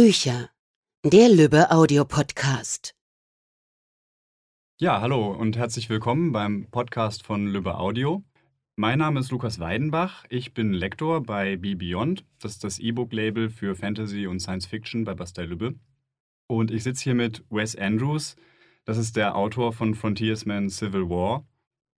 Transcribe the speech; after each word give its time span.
Bücher. 0.00 0.48
Der 1.04 1.28
Lübbe 1.28 1.72
Audiopodcast. 1.72 2.94
Ja, 4.78 5.00
hallo 5.00 5.32
und 5.32 5.56
herzlich 5.56 5.90
willkommen 5.90 6.30
beim 6.30 6.70
Podcast 6.70 7.24
von 7.24 7.48
Lübbe 7.48 7.76
Audio. 7.76 8.22
Mein 8.76 9.00
Name 9.00 9.18
ist 9.18 9.32
Lukas 9.32 9.58
Weidenbach. 9.58 10.24
Ich 10.28 10.54
bin 10.54 10.72
Lektor 10.72 11.24
bei 11.24 11.56
Be 11.56 11.74
Beyond. 11.74 12.24
Das 12.38 12.52
ist 12.52 12.62
das 12.62 12.78
E-Book-Label 12.78 13.50
für 13.50 13.74
Fantasy 13.74 14.28
und 14.28 14.38
Science 14.38 14.66
Fiction 14.66 15.04
bei 15.04 15.14
Bastei 15.14 15.46
Lübbe. 15.46 15.74
Und 16.46 16.70
ich 16.70 16.84
sitze 16.84 17.02
hier 17.02 17.16
mit 17.16 17.44
Wes 17.50 17.74
Andrews. 17.74 18.36
Das 18.84 18.98
ist 18.98 19.16
der 19.16 19.34
Autor 19.34 19.72
von 19.72 19.96
Frontiersman 19.96 20.70
Civil 20.70 21.10
War. 21.10 21.44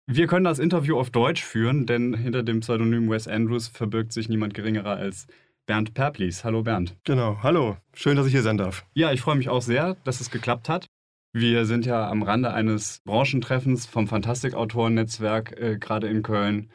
Wir 0.07 0.27
können 0.27 0.45
das 0.45 0.59
Interview 0.59 0.97
auf 0.97 1.09
Deutsch 1.09 1.43
führen, 1.43 1.85
denn 1.85 2.13
hinter 2.13 2.43
dem 2.43 2.61
Pseudonym 2.61 3.09
Wes 3.09 3.27
Andrews 3.27 3.67
verbirgt 3.67 4.13
sich 4.13 4.29
niemand 4.29 4.53
geringerer 4.53 4.95
als 4.95 5.27
Bernd 5.69 5.93
Perplis. 5.93 6.43
Hallo 6.43 6.63
Bernd. 6.63 6.97
Genau, 7.03 7.43
hallo. 7.43 7.77
Schön, 7.93 8.17
dass 8.17 8.25
ich 8.25 8.31
hier 8.31 8.41
sein 8.41 8.57
darf. 8.57 8.87
Ja, 8.95 9.11
ich 9.11 9.21
freue 9.21 9.35
mich 9.35 9.49
auch 9.49 9.61
sehr, 9.61 9.97
dass 10.03 10.19
es 10.19 10.31
geklappt 10.31 10.67
hat. 10.67 10.87
Wir 11.31 11.67
sind 11.67 11.85
ja 11.85 12.09
am 12.09 12.23
Rande 12.23 12.51
eines 12.51 13.01
Branchentreffens 13.05 13.85
vom 13.85 14.07
Fantastikautoren-Netzwerk 14.07 15.55
äh, 15.61 15.77
gerade 15.77 16.07
in 16.07 16.23
Köln, 16.23 16.71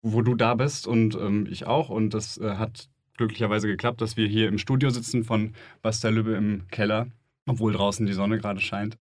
wo 0.00 0.22
du 0.22 0.36
da 0.36 0.54
bist 0.54 0.86
und 0.86 1.16
ähm, 1.16 1.48
ich 1.50 1.66
auch. 1.66 1.88
Und 1.88 2.14
das 2.14 2.38
äh, 2.38 2.54
hat 2.54 2.88
glücklicherweise 3.16 3.66
geklappt, 3.66 4.00
dass 4.00 4.16
wir 4.16 4.28
hier 4.28 4.46
im 4.46 4.58
Studio 4.58 4.90
sitzen 4.90 5.24
von 5.24 5.54
Basta 5.82 6.08
Lübbe 6.08 6.34
im 6.34 6.68
Keller, 6.68 7.08
obwohl 7.46 7.72
draußen 7.72 8.06
die 8.06 8.12
Sonne 8.12 8.38
gerade 8.38 8.60
scheint. 8.60 8.96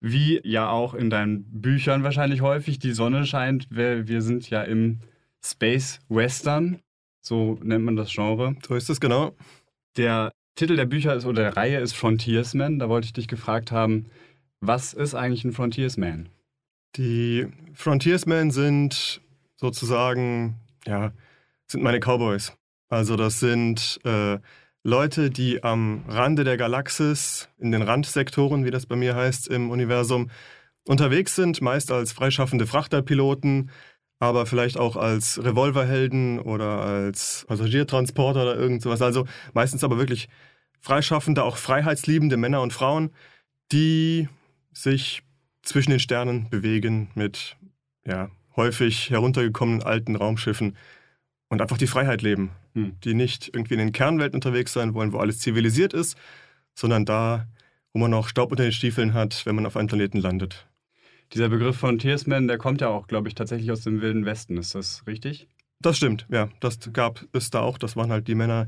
Wie 0.00 0.40
ja 0.42 0.70
auch 0.70 0.94
in 0.94 1.10
deinen 1.10 1.44
Büchern 1.60 2.02
wahrscheinlich 2.02 2.40
häufig 2.40 2.78
die 2.78 2.92
Sonne 2.92 3.26
scheint. 3.26 3.66
Wir, 3.68 4.08
wir 4.08 4.22
sind 4.22 4.48
ja 4.48 4.62
im 4.62 5.00
Space 5.44 6.00
Western 6.08 6.80
so 7.26 7.58
nennt 7.62 7.84
man 7.84 7.96
das 7.96 8.12
Genre. 8.12 8.54
So 8.66 8.76
ist 8.76 8.88
es 8.88 9.00
genau. 9.00 9.34
Der 9.96 10.30
Titel 10.54 10.76
der 10.76 10.86
Bücher 10.86 11.14
ist, 11.14 11.26
oder 11.26 11.42
der 11.42 11.56
Reihe 11.56 11.80
ist 11.80 11.94
Frontiersman. 11.94 12.78
Da 12.78 12.88
wollte 12.88 13.06
ich 13.06 13.12
dich 13.12 13.28
gefragt 13.28 13.72
haben, 13.72 14.06
was 14.60 14.94
ist 14.94 15.14
eigentlich 15.14 15.44
ein 15.44 15.52
Frontiersman? 15.52 16.28
Die 16.96 17.48
Frontiersmen 17.74 18.50
sind 18.50 19.20
sozusagen, 19.56 20.56
ja, 20.86 21.12
sind 21.66 21.82
meine 21.82 21.98
Cowboys. 21.98 22.56
Also 22.88 23.16
das 23.16 23.40
sind 23.40 23.98
äh, 24.04 24.38
Leute, 24.84 25.30
die 25.30 25.64
am 25.64 26.04
Rande 26.06 26.44
der 26.44 26.56
Galaxis, 26.56 27.48
in 27.58 27.72
den 27.72 27.82
Randsektoren, 27.82 28.64
wie 28.64 28.70
das 28.70 28.86
bei 28.86 28.94
mir 28.94 29.16
heißt, 29.16 29.48
im 29.48 29.70
Universum, 29.70 30.30
unterwegs 30.86 31.34
sind, 31.34 31.60
meist 31.60 31.90
als 31.90 32.12
freischaffende 32.12 32.68
Frachterpiloten, 32.68 33.70
aber 34.18 34.46
vielleicht 34.46 34.78
auch 34.78 34.96
als 34.96 35.42
Revolverhelden 35.42 36.40
oder 36.40 36.80
als 36.80 37.44
Passagiertransporter 37.48 38.42
oder 38.42 38.56
irgend 38.56 38.82
sowas. 38.82 39.02
Also 39.02 39.26
meistens 39.52 39.84
aber 39.84 39.98
wirklich 39.98 40.28
freischaffende, 40.80 41.44
auch 41.44 41.56
freiheitsliebende 41.56 42.36
Männer 42.36 42.62
und 42.62 42.72
Frauen, 42.72 43.10
die 43.72 44.28
sich 44.72 45.22
zwischen 45.62 45.90
den 45.90 46.00
Sternen 46.00 46.48
bewegen 46.48 47.10
mit 47.14 47.56
ja, 48.06 48.30
häufig 48.54 49.10
heruntergekommenen 49.10 49.82
alten 49.82 50.16
Raumschiffen 50.16 50.76
und 51.48 51.60
einfach 51.60 51.78
die 51.78 51.86
Freiheit 51.86 52.22
leben, 52.22 52.50
hm. 52.74 52.98
die 53.04 53.14
nicht 53.14 53.48
irgendwie 53.48 53.74
in 53.74 53.80
den 53.80 53.92
Kernwelten 53.92 54.36
unterwegs 54.36 54.72
sein 54.72 54.94
wollen, 54.94 55.12
wo 55.12 55.18
alles 55.18 55.40
zivilisiert 55.40 55.92
ist, 55.92 56.16
sondern 56.74 57.04
da, 57.04 57.46
wo 57.92 57.98
man 57.98 58.10
noch 58.10 58.28
Staub 58.28 58.50
unter 58.50 58.62
den 58.62 58.72
Stiefeln 58.72 59.14
hat, 59.14 59.44
wenn 59.44 59.54
man 59.54 59.66
auf 59.66 59.76
einem 59.76 59.88
Planeten 59.88 60.18
landet. 60.18 60.66
Dieser 61.32 61.48
Begriff 61.48 61.76
von 61.76 61.98
Tiersman, 61.98 62.48
der 62.48 62.58
kommt 62.58 62.80
ja 62.80 62.88
auch, 62.88 63.06
glaube 63.06 63.28
ich, 63.28 63.34
tatsächlich 63.34 63.70
aus 63.72 63.82
dem 63.82 64.00
Wilden 64.00 64.24
Westen. 64.24 64.56
Ist 64.56 64.74
das 64.74 65.06
richtig? 65.06 65.48
Das 65.80 65.96
stimmt, 65.96 66.26
ja. 66.30 66.48
Das 66.60 66.78
gab 66.92 67.26
es 67.32 67.50
da 67.50 67.60
auch. 67.60 67.78
Das 67.78 67.96
waren 67.96 68.10
halt 68.10 68.28
die 68.28 68.34
Männer, 68.34 68.66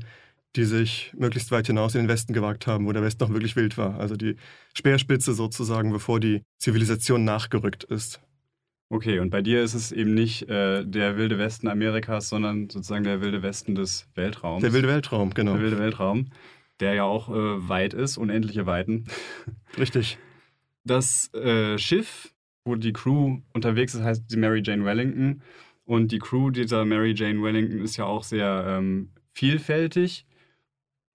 die 0.55 0.65
sich 0.65 1.13
möglichst 1.17 1.51
weit 1.51 1.67
hinaus 1.67 1.95
in 1.95 2.01
den 2.01 2.09
Westen 2.09 2.33
gewagt 2.33 2.67
haben, 2.67 2.85
wo 2.85 2.91
der 2.91 3.03
Westen 3.03 3.23
noch 3.23 3.31
wirklich 3.31 3.55
wild 3.55 3.77
war. 3.77 3.99
Also 3.99 4.15
die 4.15 4.35
Speerspitze 4.73 5.33
sozusagen, 5.33 5.91
bevor 5.91 6.19
die 6.19 6.43
Zivilisation 6.57 7.23
nachgerückt 7.23 7.83
ist. 7.85 8.21
Okay, 8.91 9.19
und 9.19 9.29
bei 9.29 9.43
dir 9.43 9.61
ist 9.61 9.75
es 9.75 9.91
eben 9.91 10.15
nicht 10.15 10.49
äh, 10.49 10.83
der 10.83 11.15
wilde 11.15 11.37
Westen 11.37 11.67
Amerikas, 11.67 12.29
sondern 12.29 12.69
sozusagen 12.69 13.03
der 13.03 13.21
wilde 13.21 13.43
Westen 13.43 13.75
des 13.75 14.07
Weltraums. 14.15 14.61
Der 14.61 14.73
wilde 14.73 14.87
Weltraum, 14.87 15.31
genau. 15.35 15.53
Der 15.53 15.61
wilde 15.61 15.77
Weltraum, 15.77 16.31
der 16.79 16.95
ja 16.95 17.03
auch 17.03 17.29
äh, 17.29 17.69
weit 17.69 17.93
ist, 17.93 18.17
unendliche 18.17 18.65
Weiten. 18.65 19.05
Richtig. 19.77 20.17
Das 20.83 21.31
äh, 21.35 21.77
Schiff, 21.77 22.33
wo 22.69 22.75
die 22.75 22.93
Crew 22.93 23.39
unterwegs 23.53 23.95
ist, 23.95 24.03
heißt 24.03 24.31
die 24.31 24.37
Mary 24.37 24.61
Jane 24.63 24.85
Wellington. 24.85 25.41
Und 25.85 26.11
die 26.11 26.19
Crew 26.19 26.51
dieser 26.51 26.85
Mary 26.85 27.13
Jane 27.15 27.41
Wellington 27.41 27.81
ist 27.81 27.97
ja 27.97 28.05
auch 28.05 28.23
sehr 28.23 28.63
ähm, 28.67 29.09
vielfältig. 29.33 30.25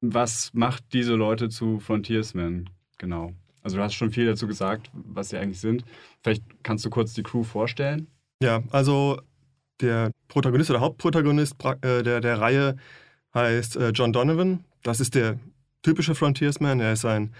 Was 0.00 0.52
macht 0.52 0.92
diese 0.92 1.14
Leute 1.14 1.48
zu 1.48 1.78
Frontiersmen? 1.78 2.68
Genau. 2.98 3.32
Also 3.62 3.76
du 3.76 3.82
hast 3.82 3.94
schon 3.94 4.10
viel 4.10 4.26
dazu 4.26 4.46
gesagt, 4.46 4.90
was 4.92 5.30
sie 5.30 5.38
eigentlich 5.38 5.60
sind. 5.60 5.84
Vielleicht 6.22 6.42
kannst 6.64 6.84
du 6.84 6.90
kurz 6.90 7.14
die 7.14 7.22
Crew 7.22 7.44
vorstellen. 7.44 8.08
Ja, 8.42 8.62
also 8.70 9.20
der 9.80 10.10
Protagonist 10.28 10.70
oder 10.70 10.80
Hauptprotagonist 10.80 11.54
äh, 11.80 12.02
der, 12.02 12.20
der 12.20 12.40
Reihe 12.40 12.76
heißt 13.32 13.76
äh, 13.76 13.90
John 13.90 14.12
Donovan. 14.12 14.64
Das 14.82 15.00
ist 15.00 15.14
der 15.14 15.38
typische 15.82 16.14
Frontiersman. 16.14 16.80
Er 16.80 16.92
ist 16.92 17.04
ein 17.04 17.32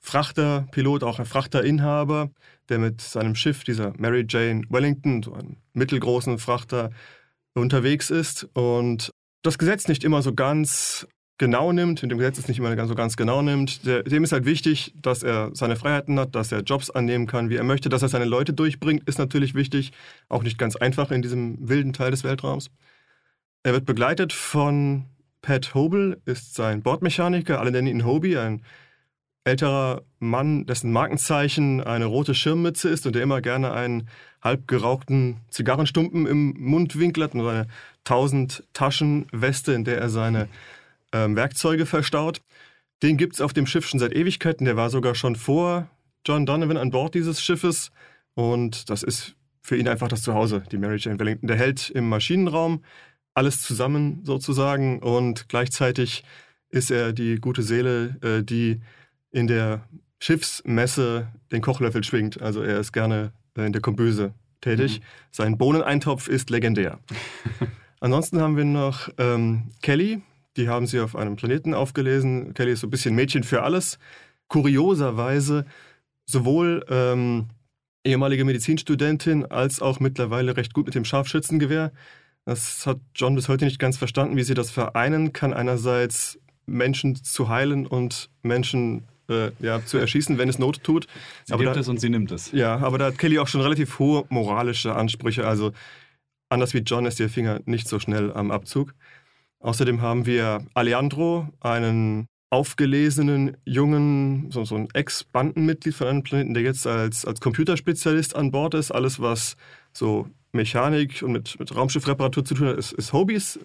Frachterpilot, 0.00 1.02
auch 1.02 1.18
ein 1.18 1.26
Frachterinhaber, 1.26 2.30
der 2.68 2.78
mit 2.78 3.00
seinem 3.00 3.34
Schiff, 3.34 3.64
dieser 3.64 3.92
Mary 3.98 4.24
Jane 4.28 4.64
Wellington, 4.68 5.22
so 5.22 5.34
einem 5.34 5.56
mittelgroßen 5.72 6.38
Frachter, 6.38 6.90
unterwegs 7.54 8.10
ist 8.10 8.48
und 8.54 9.10
das 9.42 9.58
Gesetz 9.58 9.88
nicht 9.88 10.04
immer 10.04 10.22
so 10.22 10.34
ganz 10.34 11.06
genau 11.38 11.72
nimmt, 11.72 12.02
mit 12.02 12.10
dem 12.10 12.18
Gesetz 12.18 12.38
es 12.38 12.48
nicht 12.48 12.58
immer 12.58 12.86
so 12.86 12.94
ganz 12.94 13.16
genau 13.16 13.42
nimmt. 13.42 13.86
Der, 13.86 14.02
dem 14.02 14.24
ist 14.24 14.32
halt 14.32 14.44
wichtig, 14.44 14.92
dass 15.00 15.22
er 15.22 15.50
seine 15.54 15.76
Freiheiten 15.76 16.18
hat, 16.18 16.34
dass 16.34 16.50
er 16.50 16.62
Jobs 16.62 16.90
annehmen 16.90 17.26
kann, 17.26 17.48
wie 17.48 17.56
er 17.56 17.64
möchte, 17.64 17.88
dass 17.88 18.02
er 18.02 18.08
seine 18.08 18.24
Leute 18.24 18.52
durchbringt, 18.52 19.08
ist 19.08 19.18
natürlich 19.18 19.54
wichtig. 19.54 19.92
Auch 20.28 20.42
nicht 20.42 20.58
ganz 20.58 20.74
einfach 20.76 21.10
in 21.10 21.22
diesem 21.22 21.68
wilden 21.68 21.92
Teil 21.92 22.10
des 22.10 22.24
Weltraums. 22.24 22.70
Er 23.62 23.72
wird 23.72 23.86
begleitet 23.86 24.32
von 24.32 25.04
Pat 25.40 25.74
Hobel, 25.74 26.20
ist 26.24 26.54
sein 26.54 26.82
Bordmechaniker, 26.82 27.60
alle 27.60 27.70
nennen 27.70 27.86
ihn 27.86 28.04
Hobie, 28.04 28.36
ein 28.36 28.62
älterer 29.48 30.02
Mann, 30.18 30.66
dessen 30.66 30.92
Markenzeichen 30.92 31.82
eine 31.82 32.06
rote 32.06 32.34
Schirmmütze 32.34 32.88
ist 32.88 33.06
und 33.06 33.14
der 33.14 33.22
immer 33.22 33.40
gerne 33.40 33.72
einen 33.72 34.08
halb 34.42 34.68
gerauchten 34.68 35.38
Zigarrenstumpen 35.50 36.26
im 36.26 36.54
Mundwinkel 36.58 37.24
hat 37.24 37.34
und 37.34 37.46
eine 37.46 37.66
1000 38.04 38.64
Taschen 38.72 39.26
Weste, 39.32 39.72
in 39.72 39.84
der 39.84 39.98
er 39.98 40.08
seine 40.08 40.48
ähm, 41.12 41.36
Werkzeuge 41.36 41.86
verstaut. 41.86 42.40
Den 43.02 43.16
gibt 43.16 43.34
es 43.34 43.40
auf 43.40 43.52
dem 43.52 43.66
Schiff 43.66 43.88
schon 43.88 44.00
seit 44.00 44.14
Ewigkeiten. 44.14 44.64
Der 44.64 44.76
war 44.76 44.90
sogar 44.90 45.14
schon 45.14 45.36
vor 45.36 45.88
John 46.26 46.46
Donovan 46.46 46.76
an 46.76 46.90
Bord 46.90 47.14
dieses 47.14 47.42
Schiffes. 47.42 47.90
Und 48.34 48.90
das 48.90 49.02
ist 49.02 49.34
für 49.62 49.76
ihn 49.76 49.88
einfach 49.88 50.08
das 50.08 50.22
Zuhause, 50.22 50.62
die 50.70 50.78
Mary 50.78 50.96
Jane 50.98 51.18
Wellington. 51.18 51.48
Der 51.48 51.56
hält 51.56 51.90
im 51.90 52.08
Maschinenraum 52.08 52.82
alles 53.34 53.62
zusammen 53.62 54.20
sozusagen 54.24 54.98
und 55.00 55.48
gleichzeitig 55.48 56.24
ist 56.70 56.90
er 56.90 57.12
die 57.12 57.36
gute 57.36 57.62
Seele, 57.62 58.16
äh, 58.22 58.42
die 58.42 58.80
in 59.30 59.46
der 59.46 59.82
Schiffsmesse 60.20 61.28
den 61.52 61.62
Kochlöffel 61.62 62.04
schwingt. 62.04 62.40
Also 62.40 62.62
er 62.62 62.78
ist 62.78 62.92
gerne 62.92 63.32
äh, 63.56 63.66
in 63.66 63.72
der 63.72 63.82
Kombüse 63.82 64.34
tätig. 64.60 65.00
Mhm. 65.00 65.04
Sein 65.30 65.58
Bohneneintopf 65.58 66.28
ist 66.28 66.50
legendär. 66.50 66.98
Ansonsten 68.00 68.40
haben 68.40 68.56
wir 68.56 68.64
noch 68.64 69.08
ähm, 69.18 69.70
Kelly. 69.82 70.22
Die 70.56 70.68
haben 70.68 70.86
sie 70.86 71.00
auf 71.00 71.14
einem 71.14 71.36
Planeten 71.36 71.74
aufgelesen. 71.74 72.54
Kelly 72.54 72.72
ist 72.72 72.80
so 72.80 72.86
ein 72.86 72.90
bisschen 72.90 73.14
Mädchen 73.14 73.44
für 73.44 73.62
alles. 73.62 73.98
Kurioserweise 74.48 75.66
sowohl 76.26 76.84
ähm, 76.88 77.48
ehemalige 78.04 78.44
Medizinstudentin 78.44 79.46
als 79.46 79.80
auch 79.80 80.00
mittlerweile 80.00 80.56
recht 80.56 80.74
gut 80.74 80.86
mit 80.86 80.94
dem 80.94 81.04
Scharfschützengewehr. 81.04 81.92
Das 82.44 82.86
hat 82.86 82.98
John 83.14 83.34
bis 83.34 83.48
heute 83.48 83.64
nicht 83.64 83.78
ganz 83.78 83.98
verstanden, 83.98 84.36
wie 84.36 84.42
sie 84.42 84.54
das 84.54 84.70
vereinen 84.70 85.32
kann. 85.32 85.52
Einerseits 85.52 86.38
Menschen 86.66 87.14
zu 87.16 87.48
heilen 87.48 87.86
und 87.86 88.30
Menschen 88.42 89.06
äh, 89.28 89.50
ja, 89.60 89.84
zu 89.84 89.98
erschießen, 89.98 90.38
wenn 90.38 90.48
es 90.48 90.58
Not 90.58 90.82
tut. 90.82 91.06
Sie 91.44 91.52
aber 91.52 91.64
gibt 91.64 91.76
da, 91.76 91.80
es 91.80 91.88
und 91.88 92.00
sie 92.00 92.08
nimmt 92.08 92.32
es. 92.32 92.52
Ja, 92.52 92.78
aber 92.78 92.98
da 92.98 93.06
hat 93.06 93.18
Kelly 93.18 93.38
auch 93.38 93.48
schon 93.48 93.60
relativ 93.60 93.98
hohe 93.98 94.24
moralische 94.28 94.94
Ansprüche. 94.94 95.46
Also 95.46 95.72
anders 96.48 96.74
wie 96.74 96.78
John 96.78 97.06
ist 97.06 97.20
ihr 97.20 97.28
Finger 97.28 97.60
nicht 97.64 97.88
so 97.88 97.98
schnell 97.98 98.32
am 98.32 98.50
Abzug. 98.50 98.94
Außerdem 99.60 100.00
haben 100.00 100.26
wir 100.26 100.64
Alejandro, 100.74 101.48
einen 101.60 102.26
aufgelesenen 102.50 103.56
jungen, 103.64 104.50
so, 104.50 104.64
so 104.64 104.76
ein 104.76 104.88
Ex-Bandenmitglied 104.94 105.94
von 105.94 106.06
einem 106.06 106.22
Planeten, 106.22 106.54
der 106.54 106.62
jetzt 106.62 106.86
als, 106.86 107.24
als 107.24 107.40
Computerspezialist 107.40 108.34
an 108.34 108.50
Bord 108.50 108.74
ist. 108.74 108.90
Alles, 108.90 109.20
was 109.20 109.56
so 109.92 110.28
Mechanik 110.52 111.22
und 111.22 111.32
mit, 111.32 111.58
mit 111.58 111.74
Raumschiffreparatur 111.74 112.44
zu 112.44 112.54
tun 112.54 112.68
hat, 112.68 112.78
ist, 112.78 112.92
ist 112.92 113.12
Hobbys 113.12 113.58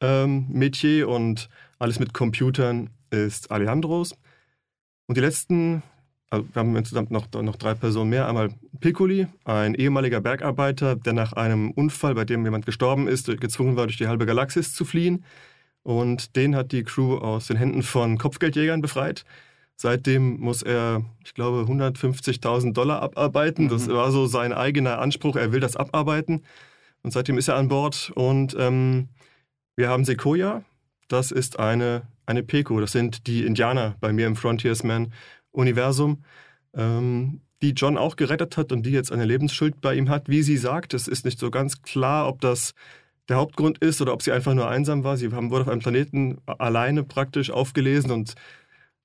ähm, 0.00 0.46
Metier 0.48 1.08
und 1.08 1.48
alles 1.78 2.00
mit 2.00 2.12
Computern 2.12 2.90
ist 3.10 3.50
Alejandros. 3.50 4.16
Und 5.06 5.16
die 5.16 5.20
letzten, 5.20 5.82
also 6.30 6.46
wir 6.52 6.60
haben 6.60 6.76
insgesamt 6.76 7.10
noch, 7.10 7.26
noch 7.32 7.56
drei 7.56 7.74
Personen 7.74 8.10
mehr. 8.10 8.28
Einmal 8.28 8.50
Piccoli, 8.80 9.26
ein 9.44 9.74
ehemaliger 9.74 10.20
Bergarbeiter, 10.20 10.96
der 10.96 11.12
nach 11.12 11.32
einem 11.34 11.70
Unfall, 11.72 12.14
bei 12.14 12.24
dem 12.24 12.44
jemand 12.44 12.66
gestorben 12.66 13.08
ist, 13.08 13.26
gezwungen 13.40 13.76
war, 13.76 13.86
durch 13.86 13.98
die 13.98 14.08
halbe 14.08 14.26
Galaxis 14.26 14.74
zu 14.74 14.84
fliehen. 14.84 15.24
und 15.84 16.36
den 16.36 16.54
hat 16.54 16.70
die 16.70 16.84
Crew 16.84 17.16
aus 17.18 17.48
den 17.48 17.56
Händen 17.56 17.82
von 17.82 18.16
Kopfgeldjägern 18.16 18.80
befreit. 18.82 19.24
Seitdem 19.74 20.38
muss 20.38 20.62
er, 20.62 21.04
ich 21.24 21.34
glaube, 21.34 21.64
150.000 21.66 22.72
Dollar 22.72 23.02
abarbeiten. 23.02 23.68
Das 23.68 23.88
Mhm. 23.88 23.94
war 23.94 24.12
so 24.12 24.26
sein 24.26 24.52
eigener 24.52 25.00
Anspruch. 25.00 25.34
Er 25.34 25.50
will 25.50 25.58
das 25.58 25.74
abarbeiten. 25.74 26.42
Und 27.02 27.10
seitdem 27.12 27.36
ist 27.36 27.48
er 27.48 27.56
an 27.56 27.66
Bord. 27.66 28.12
Und 28.14 28.54
ähm, 28.56 29.08
wir 29.74 29.88
haben 29.88 30.04
Sequoia. 30.04 30.62
Das 31.08 31.32
ist 31.32 31.58
eine, 31.58 32.02
eine 32.26 32.42
Peko. 32.42 32.80
Das 32.80 32.92
sind 32.92 33.26
die 33.26 33.44
Indianer 33.44 33.96
bei 34.00 34.12
mir 34.12 34.26
im 34.26 34.36
Frontiersman-Universum, 34.36 36.24
ähm, 36.74 37.40
die 37.62 37.70
John 37.70 37.96
auch 37.96 38.16
gerettet 38.16 38.56
hat 38.56 38.72
und 38.72 38.84
die 38.84 38.90
jetzt 38.90 39.12
eine 39.12 39.24
Lebensschuld 39.24 39.80
bei 39.80 39.94
ihm 39.94 40.08
hat. 40.08 40.28
Wie 40.28 40.42
sie 40.42 40.56
sagt, 40.56 40.94
es 40.94 41.08
ist 41.08 41.24
nicht 41.24 41.38
so 41.38 41.50
ganz 41.50 41.82
klar, 41.82 42.28
ob 42.28 42.40
das 42.40 42.74
der 43.28 43.36
Hauptgrund 43.36 43.78
ist 43.78 44.00
oder 44.00 44.12
ob 44.12 44.22
sie 44.22 44.32
einfach 44.32 44.54
nur 44.54 44.68
einsam 44.68 45.04
war. 45.04 45.16
Sie 45.16 45.30
haben, 45.30 45.50
wurde 45.50 45.62
auf 45.62 45.68
einem 45.68 45.80
Planeten 45.80 46.38
alleine 46.46 47.04
praktisch 47.04 47.50
aufgelesen 47.50 48.10
und 48.10 48.34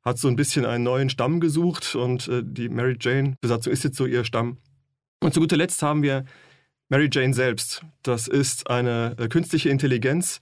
hat 0.04 0.18
so 0.18 0.28
ein 0.28 0.36
bisschen 0.36 0.66
einen 0.66 0.84
neuen 0.84 1.10
Stamm 1.10 1.40
gesucht 1.40 1.96
und 1.96 2.28
äh, 2.28 2.42
die 2.44 2.69
Mary 2.69 2.98
Jane-Besatzung 3.00 3.74
ist 3.74 3.84
jetzt 3.84 3.98
so 3.98 4.06
ihr 4.06 4.24
Stamm. 4.24 4.58
Und 5.19 5.34
zu 5.34 5.40
guter 5.40 5.58
Letzt 5.58 5.81
haben 5.84 6.02
wir 6.02 6.25
Mary 6.90 7.10
Jane 7.12 7.34
selbst. 7.34 7.84
Das 8.04 8.28
ist 8.28 8.69
eine 8.69 9.16
äh, 9.19 9.28
künstliche 9.28 9.69
Intelligenz. 9.69 10.40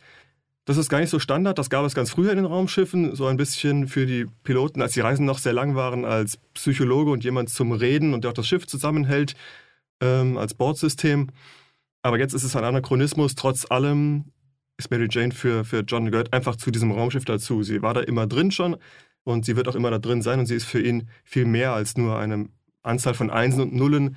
Das 0.65 0.77
ist 0.77 0.89
gar 0.89 0.99
nicht 0.99 1.11
so 1.11 1.19
Standard, 1.19 1.59
das 1.59 1.69
gab 1.69 1.85
es 1.85 1.93
ganz 1.93 2.09
früher 2.09 2.31
in 2.31 2.37
den 2.37 2.45
Raumschiffen, 2.45 3.15
so 3.15 3.27
ein 3.27 3.37
bisschen 3.37 3.87
für 3.87 4.07
die 4.07 4.25
Piloten, 4.43 4.81
als 4.81 4.93
die 4.93 4.99
Reisen 5.01 5.25
noch 5.25 5.37
sehr 5.37 5.53
lang 5.53 5.75
waren, 5.75 6.05
als 6.05 6.37
Psychologe 6.55 7.11
und 7.11 7.23
jemand 7.23 7.49
zum 7.51 7.71
Reden 7.71 8.13
und 8.15 8.23
der 8.23 8.31
auch 8.31 8.35
das 8.35 8.47
Schiff 8.47 8.65
zusammenhält, 8.65 9.35
ähm, 10.01 10.37
als 10.37 10.55
Bordsystem. 10.55 11.27
Aber 12.01 12.17
jetzt 12.17 12.33
ist 12.33 12.43
es 12.43 12.55
ein 12.55 12.63
Anachronismus. 12.63 13.35
Trotz 13.35 13.69
allem 13.69 14.25
ist 14.77 14.89
Mary 14.89 15.07
Jane 15.09 15.31
für, 15.31 15.63
für 15.65 15.81
John 15.81 16.09
gehört 16.09 16.33
einfach 16.33 16.55
zu 16.55 16.71
diesem 16.71 16.91
Raumschiff 16.91 17.25
dazu. 17.25 17.61
Sie 17.61 17.83
war 17.83 17.93
da 17.93 18.01
immer 18.01 18.25
drin 18.25 18.49
schon 18.51 18.75
und 19.23 19.45
sie 19.45 19.55
wird 19.55 19.67
auch 19.67 19.75
immer 19.75 19.91
da 19.91 19.99
drin 19.99 20.23
sein 20.23 20.39
und 20.39 20.47
sie 20.47 20.55
ist 20.55 20.65
für 20.65 20.81
ihn 20.81 21.09
viel 21.23 21.45
mehr 21.45 21.73
als 21.73 21.95
nur 21.95 22.17
eine 22.17 22.49
Anzahl 22.81 23.13
von 23.13 23.29
Einsen 23.29 23.61
und 23.61 23.73
Nullen, 23.73 24.15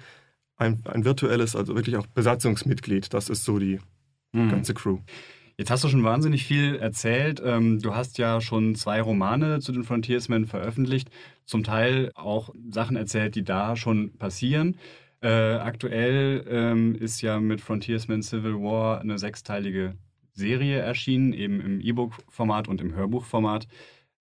ein, 0.57 0.83
ein 0.87 1.05
virtuelles, 1.05 1.55
also 1.55 1.77
wirklich 1.77 1.97
auch 1.99 2.07
Besatzungsmitglied. 2.07 3.13
Das 3.13 3.29
ist 3.29 3.45
so 3.45 3.59
die 3.59 3.81
Mhm. 4.33 4.51
ganze 4.51 4.75
Crew. 4.75 4.99
Jetzt 5.59 5.73
hast 5.73 5.83
du 5.83 5.89
schon 5.89 6.05
wahnsinnig 6.05 6.45
viel 6.45 6.77
erzählt. 6.77 7.43
Ähm, 7.45 7.81
Du 7.81 7.95
hast 7.95 8.17
ja 8.19 8.41
schon 8.41 8.77
zwei 8.77 9.03
Romane 9.03 9.59
zu 9.59 9.73
den 9.73 9.83
Frontiersmen 9.83 10.47
veröffentlicht, 10.47 11.11
zum 11.47 11.65
Teil 11.65 12.13
auch 12.15 12.55
Sachen 12.71 12.97
erzählt, 12.97 13.35
die 13.35 13.43
da 13.43 13.75
schon 13.75 14.17
passieren. 14.19 14.77
Äh, 15.21 15.55
aktuell 15.55 16.45
ähm, 16.49 16.95
ist 16.95 17.21
ja 17.23 17.41
mit 17.41 17.61
Frontiersmen 17.61 18.23
Civil 18.23 18.55
War 18.55 19.01
eine 19.01 19.19
sechsteilige 19.19 19.97
Serie 20.33 20.79
erschienen, 20.79 21.33
eben 21.33 21.61
im 21.61 21.81
E-Book-Format 21.81 22.69
und 22.69 22.81
im 22.81 22.95
Hörbuchformat. 22.95 23.67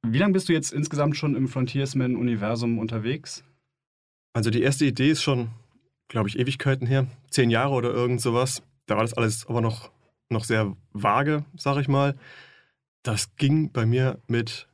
Wie 0.02 0.18
lange 0.18 0.34
bist 0.34 0.50
du 0.50 0.54
jetzt 0.54 0.74
insgesamt 0.74 1.18
schon 1.18 1.36
im 1.36 1.48
Frontiersmen-Universum 1.48 2.80
unterwegs? 2.80 3.44
Also 4.34 4.50
die 4.50 4.64
erste 4.64 4.86
Idee 4.86 5.12
ist 5.12 5.22
schon, 5.22 5.50
glaube 6.08 6.30
ich, 6.30 6.40
Ewigkeiten 6.40 6.88
her, 6.88 7.06
zehn 7.30 7.52
Jahre 7.52 7.76
oder 7.76 7.92
irgend 7.92 8.22
sowas. 8.22 8.64
Da 8.88 8.96
war 8.96 9.04
das 9.04 9.14
alles 9.14 9.46
aber 9.48 9.62
noch, 9.62 9.92
noch 10.30 10.44
sehr 10.44 10.76
vage, 10.94 11.46
sag 11.56 11.78
ich 11.78 11.88
mal. 11.88 12.16
Das 13.04 13.36
ging 13.36 13.72
bei 13.72 13.86
mir 13.86 14.20
mit 14.28 14.68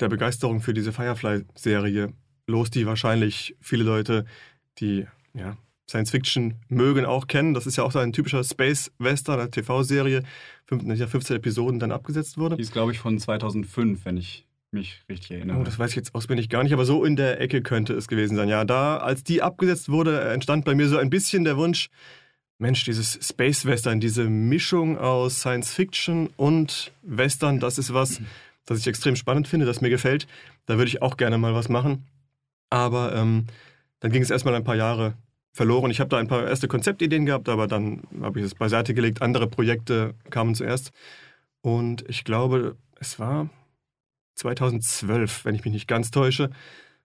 der 0.00 0.08
Begeisterung 0.08 0.60
für 0.60 0.74
diese 0.74 0.92
Firefly-Serie 0.92 2.12
los, 2.46 2.70
die 2.70 2.86
wahrscheinlich 2.86 3.56
viele 3.60 3.84
Leute, 3.84 4.24
die 4.78 5.06
ja, 5.32 5.56
Science 5.88 6.10
Fiction 6.10 6.54
mögen, 6.68 7.04
auch 7.04 7.26
kennen. 7.26 7.54
Das 7.54 7.66
ist 7.66 7.76
ja 7.76 7.84
auch 7.84 7.92
so 7.92 7.98
ein 7.98 8.12
typischer 8.12 8.42
Space-Western, 8.42 9.40
eine 9.40 9.50
TV-Serie, 9.50 10.22
15, 10.66 11.08
15 11.08 11.36
Episoden 11.36 11.78
dann 11.78 11.92
abgesetzt 11.92 12.38
wurde. 12.38 12.56
Die 12.56 12.62
ist, 12.62 12.72
glaube 12.72 12.92
ich, 12.92 12.98
von 12.98 13.18
2005, 13.18 14.04
wenn 14.04 14.16
ich 14.16 14.46
mich 14.70 15.02
richtig 15.08 15.32
erinnere. 15.32 15.58
Oh, 15.60 15.62
das 15.62 15.78
weiß 15.78 15.90
ich 15.90 15.96
jetzt 15.96 16.14
auswendig 16.14 16.48
gar 16.48 16.62
nicht, 16.64 16.72
aber 16.72 16.84
so 16.84 17.04
in 17.04 17.16
der 17.16 17.40
Ecke 17.40 17.62
könnte 17.62 17.94
es 17.94 18.08
gewesen 18.08 18.36
sein. 18.36 18.48
Ja, 18.48 18.64
da, 18.64 18.98
als 18.98 19.22
die 19.22 19.40
abgesetzt 19.40 19.88
wurde, 19.88 20.20
entstand 20.20 20.64
bei 20.64 20.74
mir 20.74 20.88
so 20.88 20.96
ein 20.96 21.10
bisschen 21.10 21.44
der 21.44 21.56
Wunsch, 21.56 21.90
Mensch, 22.58 22.84
dieses 22.84 23.18
Space 23.20 23.66
Western, 23.66 24.00
diese 24.00 24.24
Mischung 24.24 24.96
aus 24.96 25.40
Science 25.40 25.72
Fiction 25.72 26.30
und 26.36 26.92
Western, 27.02 27.58
das 27.58 27.78
ist 27.78 27.92
was, 27.92 28.20
das 28.64 28.78
ich 28.78 28.86
extrem 28.86 29.16
spannend 29.16 29.48
finde, 29.48 29.66
das 29.66 29.80
mir 29.80 29.90
gefällt. 29.90 30.26
Da 30.66 30.76
würde 30.76 30.88
ich 30.88 31.02
auch 31.02 31.16
gerne 31.16 31.36
mal 31.36 31.54
was 31.54 31.68
machen. 31.68 32.06
Aber 32.70 33.14
ähm, 33.14 33.46
dann 34.00 34.12
ging 34.12 34.22
es 34.22 34.30
erstmal 34.30 34.54
ein 34.54 34.64
paar 34.64 34.76
Jahre 34.76 35.14
verloren. 35.52 35.90
Ich 35.90 36.00
habe 36.00 36.10
da 36.10 36.18
ein 36.18 36.28
paar 36.28 36.46
erste 36.46 36.68
Konzeptideen 36.68 37.26
gehabt, 37.26 37.48
aber 37.48 37.66
dann 37.66 38.02
habe 38.20 38.40
ich 38.40 38.46
es 38.46 38.54
beiseite 38.54 38.94
gelegt. 38.94 39.22
Andere 39.22 39.48
Projekte 39.48 40.14
kamen 40.30 40.54
zuerst. 40.54 40.92
Und 41.60 42.04
ich 42.08 42.24
glaube, 42.24 42.76
es 43.00 43.18
war 43.18 43.48
2012, 44.36 45.44
wenn 45.44 45.54
ich 45.54 45.64
mich 45.64 45.72
nicht 45.72 45.88
ganz 45.88 46.10
täusche. 46.10 46.50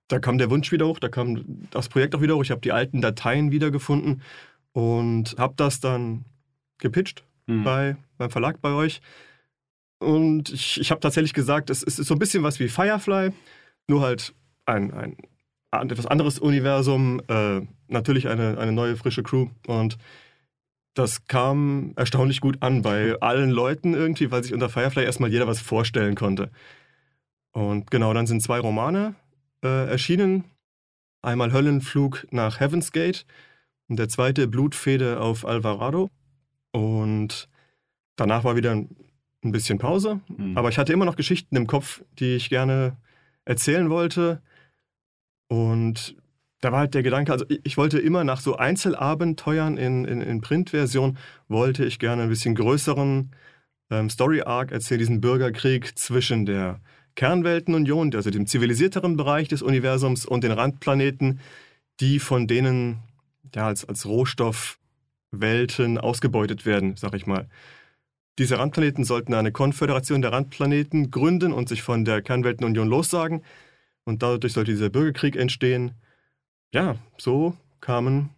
Da 0.08 0.20
kam 0.20 0.38
der 0.38 0.50
Wunsch 0.50 0.72
wieder 0.72 0.88
hoch, 0.88 1.00
da 1.00 1.08
kam 1.10 1.68
das 1.70 1.90
Projekt 1.90 2.16
auch 2.16 2.22
wieder 2.22 2.36
hoch. 2.36 2.44
Ich 2.44 2.52
habe 2.52 2.62
die 2.62 2.72
alten 2.72 3.02
Dateien 3.02 3.52
wiedergefunden 3.52 4.22
und 4.80 5.36
habe 5.38 5.56
das 5.58 5.82
dann 5.82 6.24
gepitcht 6.78 7.26
Mhm. 7.48 7.64
bei, 7.64 7.98
beim 8.18 8.30
Verlag 8.30 8.62
bei 8.62 8.72
euch. 8.72 9.02
Und 10.00 10.50
ich, 10.52 10.80
ich 10.80 10.92
habe 10.92 11.02
tatsächlich 11.02 11.34
gesagt, 11.34 11.70
es, 11.70 11.84
es 11.84 12.00
ist 12.00 12.08
so 12.08 12.16
ein 12.16 12.20
bisschen 12.20 12.44
was 12.44 12.60
wie 12.60 12.70
Firefly, 12.70 13.32
nur 13.88 14.02
halt 14.02 14.34
ein, 14.66 14.94
ein, 14.94 15.18
ein 15.72 15.90
etwas 15.90 16.06
anderes 16.06 16.40
Universum, 16.40 17.22
äh, 17.28 17.62
natürlich 17.88 18.28
eine, 18.30 18.58
eine 18.58 18.72
neue, 18.72 18.96
frische 18.96 19.24
Crew. 19.24 19.48
Und 19.68 19.98
das 20.94 21.26
kam 21.26 21.94
erstaunlich 21.96 22.40
gut 22.40 22.62
an 22.62 22.84
bei 22.84 23.16
allen 23.20 23.50
Leuten 23.50 23.94
irgendwie, 23.96 24.32
weil 24.32 24.44
sich 24.44 24.54
unter 24.54 24.70
Firefly 24.70 25.04
erstmal 25.04 25.32
jeder 25.32 25.48
was 25.48 25.60
vorstellen 25.60 26.16
konnte. 26.16 26.52
Und 27.52 27.90
genau, 27.92 28.14
dann 28.14 28.28
sind 28.28 28.42
zwei 28.44 28.60
Romane 28.60 29.16
äh, 29.64 29.90
erschienen. 29.90 30.46
Einmal 31.22 31.52
Höllenflug 31.52 32.28
nach 32.32 32.60
Heaven's 32.60 32.92
Gate 32.92 33.26
der 33.96 34.10
zweite 34.10 34.48
Blutfede 34.48 35.20
auf 35.20 35.46
Alvarado. 35.46 36.10
Und 36.72 37.50
danach 38.16 38.44
war 38.44 38.56
wieder 38.56 38.72
ein, 38.72 38.96
ein 39.44 39.52
bisschen 39.52 39.80
Pause. 39.80 40.20
Mhm. 40.28 40.58
Aber 40.58 40.70
ich 40.70 40.78
hatte 40.78 40.94
immer 40.94 41.06
noch 41.06 41.16
Geschichten 41.16 41.56
im 41.56 41.68
Kopf, 41.68 42.04
die 42.20 42.36
ich 42.36 42.50
gerne 42.50 42.98
erzählen 43.46 43.90
wollte. 43.90 44.42
Und 45.48 46.16
da 46.62 46.72
war 46.72 46.80
halt 46.80 46.94
der 46.94 47.04
Gedanke, 47.04 47.32
also 47.32 47.46
ich, 47.50 47.62
ich 47.64 47.78
wollte 47.78 48.00
immer 48.00 48.24
nach 48.24 48.42
so 48.42 48.58
Einzelabenteuern 48.58 49.78
in, 49.78 50.06
in, 50.06 50.22
in 50.22 50.42
Printversion, 50.42 51.18
wollte 51.48 51.86
ich 51.86 52.00
gerne 52.00 52.24
ein 52.24 52.30
bisschen 52.30 52.56
größeren 52.56 53.32
ähm, 53.90 54.10
Story-Arc 54.10 54.72
erzählen, 54.72 55.00
diesen 55.00 55.22
Bürgerkrieg 55.22 55.98
zwischen 55.98 56.46
der 56.46 56.80
Kernweltenunion, 57.16 58.14
also 58.14 58.30
dem 58.30 58.46
zivilisierteren 58.46 59.18
Bereich 59.18 59.48
des 59.48 59.62
Universums 59.62 60.26
und 60.26 60.44
den 60.44 60.52
Randplaneten, 60.52 61.40
die 62.00 62.20
von 62.20 62.48
denen 62.48 63.00
ja, 63.56 63.68
als, 63.68 63.86
als 63.86 64.06
Rohstoffwelten 64.06 65.98
ausgebeutet 65.98 66.66
werden, 66.66 66.96
sag 66.96 67.14
ich 67.16 67.26
mal. 67.26 67.48
Diese 68.38 68.58
Randplaneten 68.58 69.04
sollten 69.04 69.34
eine 69.34 69.52
Konföderation 69.52 70.22
der 70.22 70.32
Randplaneten 70.32 71.12
gründen 71.12 71.52
und 71.52 71.68
sich 71.68 71.82
von 71.82 72.06
der 72.06 72.22
Kernweltenunion 72.22 72.88
lossagen. 72.88 73.44
Und 74.06 74.24
dadurch 74.24 74.54
sollte 74.54 74.72
dieser 74.72 74.90
Bürgerkrieg 74.90 75.36
entstehen. 75.36 75.92
Ja, 76.74 76.96
so 77.18 77.56
kamen 77.82 78.30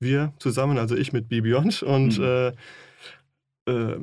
wir 0.00 0.32
zusammen, 0.38 0.76
also 0.76 0.96
ich 0.96 1.12
mit 1.12 1.28
B-Beyond. 1.28 1.82
Und 1.84 2.18
Mhm. 2.18 2.24
äh, 2.24 2.48
äh, 3.66 3.96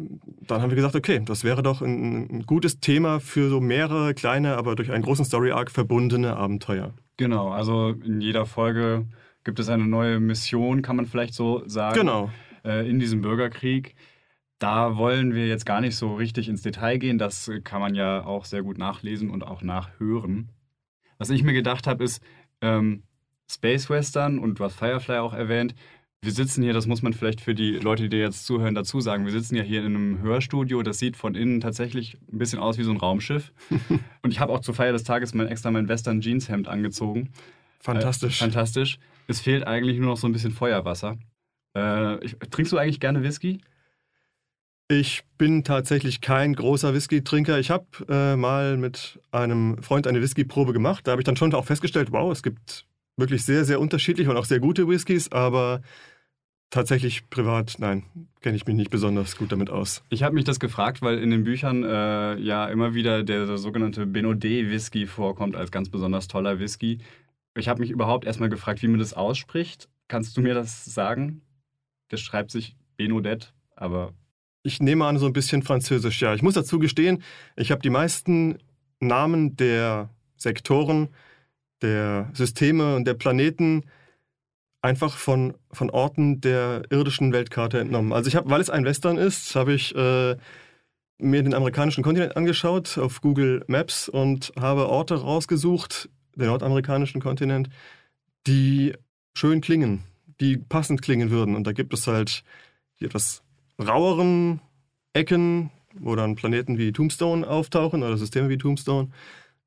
dann 0.48 0.62
haben 0.62 0.70
wir 0.72 0.75
gesagt, 0.75 0.96
okay, 0.96 1.22
das 1.24 1.43
wäre 1.43 1.62
doch 1.62 1.81
ein, 1.81 2.29
ein 2.31 2.46
gutes 2.46 2.79
Thema 2.79 3.20
für 3.20 3.50
so 3.50 3.60
mehrere 3.60 4.13
kleine, 4.13 4.55
aber 4.55 4.75
durch 4.75 4.91
einen 4.91 5.03
großen 5.03 5.25
Story-Arc 5.25 5.70
verbundene 5.70 6.36
Abenteuer. 6.36 6.93
Genau, 7.17 7.50
also 7.50 7.89
in 7.89 8.22
jeder 8.22 8.46
Folge 8.46 9.05
gibt 9.43 9.60
es 9.60 9.69
eine 9.69 9.86
neue 9.86 10.19
Mission, 10.19 10.81
kann 10.81 10.95
man 10.95 11.05
vielleicht 11.05 11.33
so 11.33 11.63
sagen, 11.67 12.00
Genau. 12.00 12.29
äh, 12.63 12.89
in 12.89 13.00
diesem 13.00 13.21
Bürgerkrieg. 13.21 13.95
Da 14.60 14.95
wollen 14.98 15.33
wir 15.33 15.48
jetzt 15.48 15.65
gar 15.65 15.81
nicht 15.81 15.95
so 15.95 16.13
richtig 16.15 16.48
ins 16.48 16.62
Detail 16.62 16.98
gehen. 17.00 17.17
Das 17.17 17.50
kann 17.63 17.81
man 17.81 17.95
ja 17.95 18.24
auch 18.24 18.45
sehr 18.45 18.62
gut 18.62 18.77
nachlesen 18.77 19.31
und 19.31 19.43
auch 19.43 19.63
nachhören. 19.63 20.50
Was 21.17 21.31
ich 21.31 21.43
mir 21.43 21.53
gedacht 21.53 21.88
habe, 21.88 22.03
ist 22.03 22.21
ähm, 22.62 23.03
Space 23.50 23.89
Western 23.89 24.38
und 24.38 24.60
hast 24.60 24.75
Firefly 24.75 25.17
auch 25.17 25.33
erwähnt. 25.33 25.74
Wir 26.24 26.31
sitzen 26.31 26.62
hier, 26.62 26.74
das 26.74 26.86
muss 26.86 27.01
man 27.01 27.13
vielleicht 27.13 27.41
für 27.41 27.55
die 27.55 27.71
Leute, 27.71 28.03
die 28.03 28.10
dir 28.10 28.19
jetzt 28.19 28.45
zuhören, 28.45 28.75
dazu 28.75 29.01
sagen. 29.01 29.25
Wir 29.25 29.31
sitzen 29.31 29.55
ja 29.55 29.63
hier 29.63 29.79
in 29.79 29.88
einem 29.88 30.21
Hörstudio. 30.21 30.83
Das 30.83 31.00
sieht 31.00 31.17
von 31.17 31.33
innen 31.33 31.60
tatsächlich 31.62 32.19
ein 32.31 32.38
bisschen 32.38 32.60
aus 32.60 32.77
wie 32.77 32.83
so 32.83 32.91
ein 32.91 32.98
Raumschiff. 32.98 33.51
und 34.21 34.29
ich 34.31 34.39
habe 34.39 34.53
auch 34.53 34.60
zur 34.60 34.75
Feier 34.75 34.93
des 34.93 35.03
Tages 35.03 35.33
mein, 35.33 35.48
extra 35.48 35.71
mein 35.71 35.88
Western 35.88 36.21
Jeans 36.21 36.48
Hemd 36.48 36.67
angezogen. 36.67 37.29
Fantastisch. 37.79 38.39
Äh, 38.39 38.43
fantastisch. 38.43 39.00
Es 39.32 39.40
fehlt 39.40 39.66
eigentlich 39.66 39.98
nur 39.98 40.08
noch 40.08 40.18
so 40.18 40.28
ein 40.28 40.34
bisschen 40.34 40.52
Feuerwasser. 40.52 41.18
Äh, 41.76 42.24
ich, 42.24 42.36
trinkst 42.38 42.74
du 42.74 42.78
eigentlich 42.78 43.00
gerne 43.00 43.24
Whisky? 43.24 43.62
Ich 44.90 45.24
bin 45.38 45.64
tatsächlich 45.64 46.20
kein 46.20 46.54
großer 46.54 46.94
Whisky-Trinker. 46.94 47.58
Ich 47.60 47.72
habe 47.72 47.86
äh, 48.10 48.36
mal 48.36 48.76
mit 48.76 49.22
einem 49.32 49.82
Freund 49.82 50.06
eine 50.06 50.22
Whisky-Probe 50.22 50.74
gemacht. 50.74 51.08
Da 51.08 51.12
habe 51.12 51.22
ich 51.22 51.26
dann 51.26 51.38
schon 51.38 51.54
auch 51.54 51.64
festgestellt, 51.64 52.12
wow, 52.12 52.30
es 52.30 52.44
gibt 52.44 52.86
wirklich 53.16 53.46
sehr, 53.46 53.64
sehr 53.64 53.80
unterschiedliche 53.80 54.30
und 54.30 54.36
auch 54.36 54.44
sehr 54.44 54.60
gute 54.60 54.90
Whiskys, 54.90 55.32
aber 55.32 55.82
tatsächlich 56.72 57.30
privat, 57.30 57.76
nein, 57.80 58.04
kenne 58.42 58.58
ich 58.58 58.66
mich 58.66 58.76
nicht 58.76 58.90
besonders 58.90 59.38
gut 59.38 59.54
damit 59.54 59.70
aus. 59.70 60.04
Ich 60.10 60.24
habe 60.24 60.36
mich 60.36 60.44
das 60.44 60.60
gefragt, 60.60 61.02
weil 61.02 61.20
in 61.20 61.30
den 61.30 61.46
Büchern 61.46 61.86
äh, 61.86 62.38
ja 62.38 62.68
immer 62.68 62.94
wieder 62.94 63.24
der, 63.24 63.46
der 63.46 63.58
sogenannte 63.58 64.06
Benodé-Whisky 64.06 65.08
vorkommt 65.08 65.56
als 65.56 65.72
ganz 65.72 65.88
besonders 65.88 66.28
toller 66.28 66.60
Whisky. 66.60 67.00
Ich 67.58 67.67
habe 67.67 67.81
mich 67.81 67.89
überhaupt 67.89 68.25
erstmal 68.25 68.50
gefragt, 68.50 68.81
wie 68.81 68.88
man 68.88 69.00
das 69.00 69.13
ausspricht. 69.13 69.89
Kannst 70.08 70.36
du 70.38 70.41
mir 70.41 70.53
das 70.53 70.86
sagen? 70.86 71.41
Das 72.10 72.20
schreibt 72.22 72.51
sich 72.51 72.75
Benodet, 72.98 73.53
aber. 73.75 74.13
Ich 74.63 74.79
nehme 74.79 75.05
an, 75.05 75.17
so 75.17 75.25
ein 75.25 75.34
bisschen 75.34 75.63
französisch, 75.63 76.22
ja. 76.22 76.34
Ich 76.34 76.43
muss 76.43 76.53
dazu 76.53 76.79
gestehen, 76.79 77.24
ich 77.55 77.72
habe 77.72 77.81
die 77.81 77.89
meisten 77.89 78.60
Namen 79.00 79.55
der 79.55 80.10
Sektoren, 80.38 81.10
der 81.81 82.29
Systeme 82.34 82.96
und 82.96 83.05
der 83.05 83.15
Planeten 83.15 83.84
einfach 84.81 85.15
von, 85.15 85.55
von 85.72 85.89
Orten 85.89 86.41
der 86.41 86.84
irdischen 86.89 87.34
Weltkarte 87.34 87.79
entnommen. 87.79 88.13
Also 88.13 88.27
ich 88.27 88.36
habe, 88.36 88.50
weil 88.50 88.62
es 88.62 88.70
ein 88.70 88.86
Western 88.86 89.17
ist, 89.17 89.55
habe 89.55 89.74
ich 89.74 89.96
äh, 89.96 90.36
mir 91.20 91.43
den 91.43 91.53
amerikanischen 91.53 92.03
Kontinent 92.03 92.36
angeschaut 92.36 92.98
auf 92.98 93.22
Google 93.22 93.63
Maps 93.67 94.10
und 94.10 94.51
habe 94.60 94.88
Orte 94.89 95.15
rausgesucht, 95.15 96.10
den 96.36 96.48
nordamerikanischen 96.48 97.22
Kontinent, 97.22 97.70
die 98.48 98.94
schön 99.34 99.62
klingen, 99.62 100.04
die 100.40 100.58
passend 100.58 101.02
klingen 101.02 101.30
würden. 101.30 101.56
Und 101.56 101.66
da 101.66 101.72
gibt 101.72 101.94
es 101.94 102.08
halt 102.08 102.44
die 103.00 103.06
etwas 103.06 103.44
raueren 103.80 104.62
Ecken, 105.14 105.72
wo 105.94 106.16
dann 106.16 106.36
Planeten 106.36 106.78
wie 106.78 106.92
Tombstone 106.92 107.48
auftauchen 107.48 108.04
oder 108.04 108.18
Systeme 108.18 108.50
wie 108.50 108.58
Tombstone. 108.58 109.10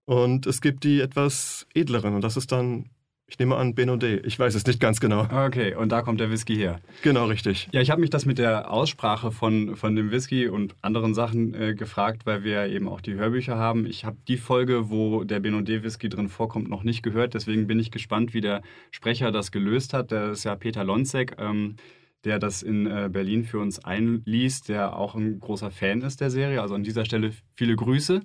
Und 0.06 0.46
es 0.46 0.60
gibt 0.60 0.84
die 0.84 1.00
etwas 1.00 1.66
edleren 1.74 2.14
und 2.14 2.22
das 2.22 2.36
ist 2.36 2.52
dann 2.52 2.90
ich 3.26 3.38
nehme 3.38 3.56
an 3.56 3.74
Benodé. 3.74 4.22
Ich 4.24 4.38
weiß 4.38 4.54
es 4.54 4.66
nicht 4.66 4.80
ganz 4.80 5.00
genau. 5.00 5.22
Okay, 5.46 5.74
und 5.74 5.90
da 5.90 6.02
kommt 6.02 6.20
der 6.20 6.30
Whisky 6.30 6.56
her. 6.56 6.80
Genau, 7.02 7.24
richtig. 7.24 7.68
Ja, 7.72 7.80
ich 7.80 7.90
habe 7.90 8.00
mich 8.00 8.10
das 8.10 8.26
mit 8.26 8.38
der 8.38 8.70
Aussprache 8.70 9.32
von, 9.32 9.76
von 9.76 9.96
dem 9.96 10.10
Whisky 10.10 10.46
und 10.48 10.74
anderen 10.82 11.14
Sachen 11.14 11.54
äh, 11.54 11.74
gefragt, 11.74 12.26
weil 12.26 12.44
wir 12.44 12.66
eben 12.66 12.86
auch 12.86 13.00
die 13.00 13.14
Hörbücher 13.14 13.56
haben. 13.56 13.86
Ich 13.86 14.04
habe 14.04 14.18
die 14.28 14.36
Folge, 14.36 14.90
wo 14.90 15.24
der 15.24 15.42
Benodé 15.42 15.82
Whisky 15.82 16.08
drin 16.08 16.28
vorkommt, 16.28 16.68
noch 16.68 16.84
nicht 16.84 17.02
gehört. 17.02 17.34
Deswegen 17.34 17.66
bin 17.66 17.80
ich 17.80 17.90
gespannt, 17.90 18.34
wie 18.34 18.42
der 18.42 18.62
Sprecher 18.90 19.32
das 19.32 19.52
gelöst 19.52 19.94
hat. 19.94 20.10
Der 20.10 20.32
ist 20.32 20.44
ja 20.44 20.54
Peter 20.54 20.84
Lonzek. 20.84 21.36
Ähm, 21.38 21.76
der 22.24 22.38
das 22.38 22.62
in 22.62 22.86
äh, 22.86 23.10
Berlin 23.12 23.44
für 23.44 23.58
uns 23.58 23.84
einliest, 23.84 24.70
der 24.70 24.96
auch 24.96 25.14
ein 25.14 25.40
großer 25.40 25.70
Fan 25.70 26.00
ist 26.00 26.22
der 26.22 26.30
Serie. 26.30 26.62
Also 26.62 26.74
an 26.74 26.82
dieser 26.82 27.04
Stelle 27.04 27.32
viele 27.54 27.76
Grüße. 27.76 28.22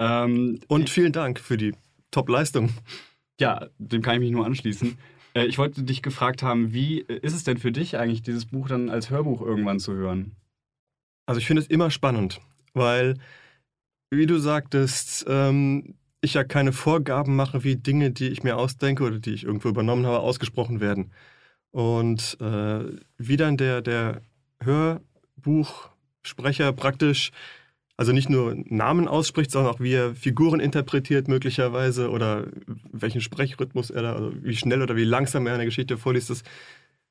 Ähm, 0.00 0.58
und 0.66 0.90
vielen 0.90 1.12
Dank 1.12 1.38
für 1.38 1.56
die 1.56 1.74
Top-Leistung. 2.10 2.70
Ja, 3.40 3.66
dem 3.78 4.02
kann 4.02 4.14
ich 4.14 4.20
mich 4.20 4.30
nur 4.30 4.44
anschließen. 4.44 4.98
Äh, 5.34 5.46
ich 5.46 5.56
wollte 5.56 5.82
dich 5.82 6.02
gefragt 6.02 6.42
haben, 6.42 6.74
wie 6.74 7.00
äh, 7.00 7.20
ist 7.22 7.34
es 7.34 7.42
denn 7.42 7.56
für 7.56 7.72
dich 7.72 7.96
eigentlich, 7.96 8.22
dieses 8.22 8.44
Buch 8.44 8.68
dann 8.68 8.90
als 8.90 9.08
Hörbuch 9.08 9.40
irgendwann 9.40 9.80
zu 9.80 9.94
hören? 9.94 10.36
Also 11.26 11.38
ich 11.38 11.46
finde 11.46 11.62
es 11.62 11.68
immer 11.68 11.90
spannend, 11.90 12.40
weil, 12.74 13.16
wie 14.10 14.26
du 14.26 14.38
sagtest, 14.38 15.24
ähm, 15.26 15.94
ich 16.20 16.34
ja 16.34 16.44
keine 16.44 16.72
Vorgaben 16.72 17.34
mache, 17.34 17.64
wie 17.64 17.76
Dinge, 17.76 18.10
die 18.10 18.28
ich 18.28 18.42
mir 18.42 18.58
ausdenke 18.58 19.04
oder 19.04 19.18
die 19.18 19.32
ich 19.32 19.44
irgendwo 19.44 19.70
übernommen 19.70 20.04
habe, 20.04 20.20
ausgesprochen 20.20 20.80
werden. 20.80 21.10
Und 21.70 22.36
äh, 22.40 22.84
wie 23.16 23.38
dann 23.38 23.56
der, 23.56 23.80
der 23.80 24.20
Hörbuchsprecher 24.62 26.74
praktisch 26.74 27.30
also 28.00 28.12
nicht 28.12 28.30
nur 28.30 28.56
Namen 28.64 29.08
ausspricht, 29.08 29.50
sondern 29.50 29.74
auch 29.74 29.78
wie 29.78 29.92
er 29.92 30.14
Figuren 30.14 30.58
interpretiert 30.58 31.28
möglicherweise 31.28 32.08
oder 32.08 32.46
welchen 32.90 33.20
Sprechrhythmus 33.20 33.90
er 33.90 34.00
da, 34.00 34.14
also 34.14 34.32
wie 34.42 34.56
schnell 34.56 34.80
oder 34.80 34.96
wie 34.96 35.04
langsam 35.04 35.46
er 35.46 35.52
eine 35.52 35.66
Geschichte 35.66 35.98
vorliest. 35.98 36.30
Das 36.30 36.42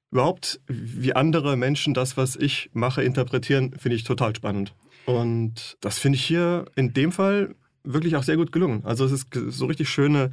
überhaupt, 0.10 0.60
wie 0.68 1.14
andere 1.14 1.58
Menschen 1.58 1.94
das, 1.94 2.18
was 2.18 2.36
ich 2.36 2.72
mache, 2.74 3.04
interpretieren, 3.04 3.76
finde 3.78 3.98
ich 3.98 4.04
total 4.04 4.36
spannend. 4.36 4.74
Und 5.06 5.78
das 5.80 6.00
finde 6.00 6.16
ich 6.16 6.26
hier 6.26 6.66
in 6.76 6.92
dem 6.92 7.12
Fall 7.12 7.54
wirklich 7.84 8.16
auch 8.16 8.24
sehr 8.24 8.38
gut 8.38 8.52
gelungen. 8.52 8.84
Also 8.84 9.06
es 9.06 9.12
ist 9.12 9.28
so 9.32 9.68
richtig 9.68 9.90
schöne, 9.90 10.32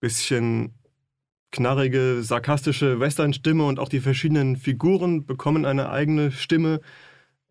bisschen 0.00 0.72
knarrige, 1.52 2.22
sarkastische 2.22 2.98
Western-Stimme 2.98 3.66
und 3.66 3.78
auch 3.78 3.90
die 3.90 4.00
verschiedenen 4.00 4.56
Figuren 4.56 5.26
bekommen 5.26 5.66
eine 5.66 5.90
eigene 5.90 6.32
Stimme. 6.32 6.80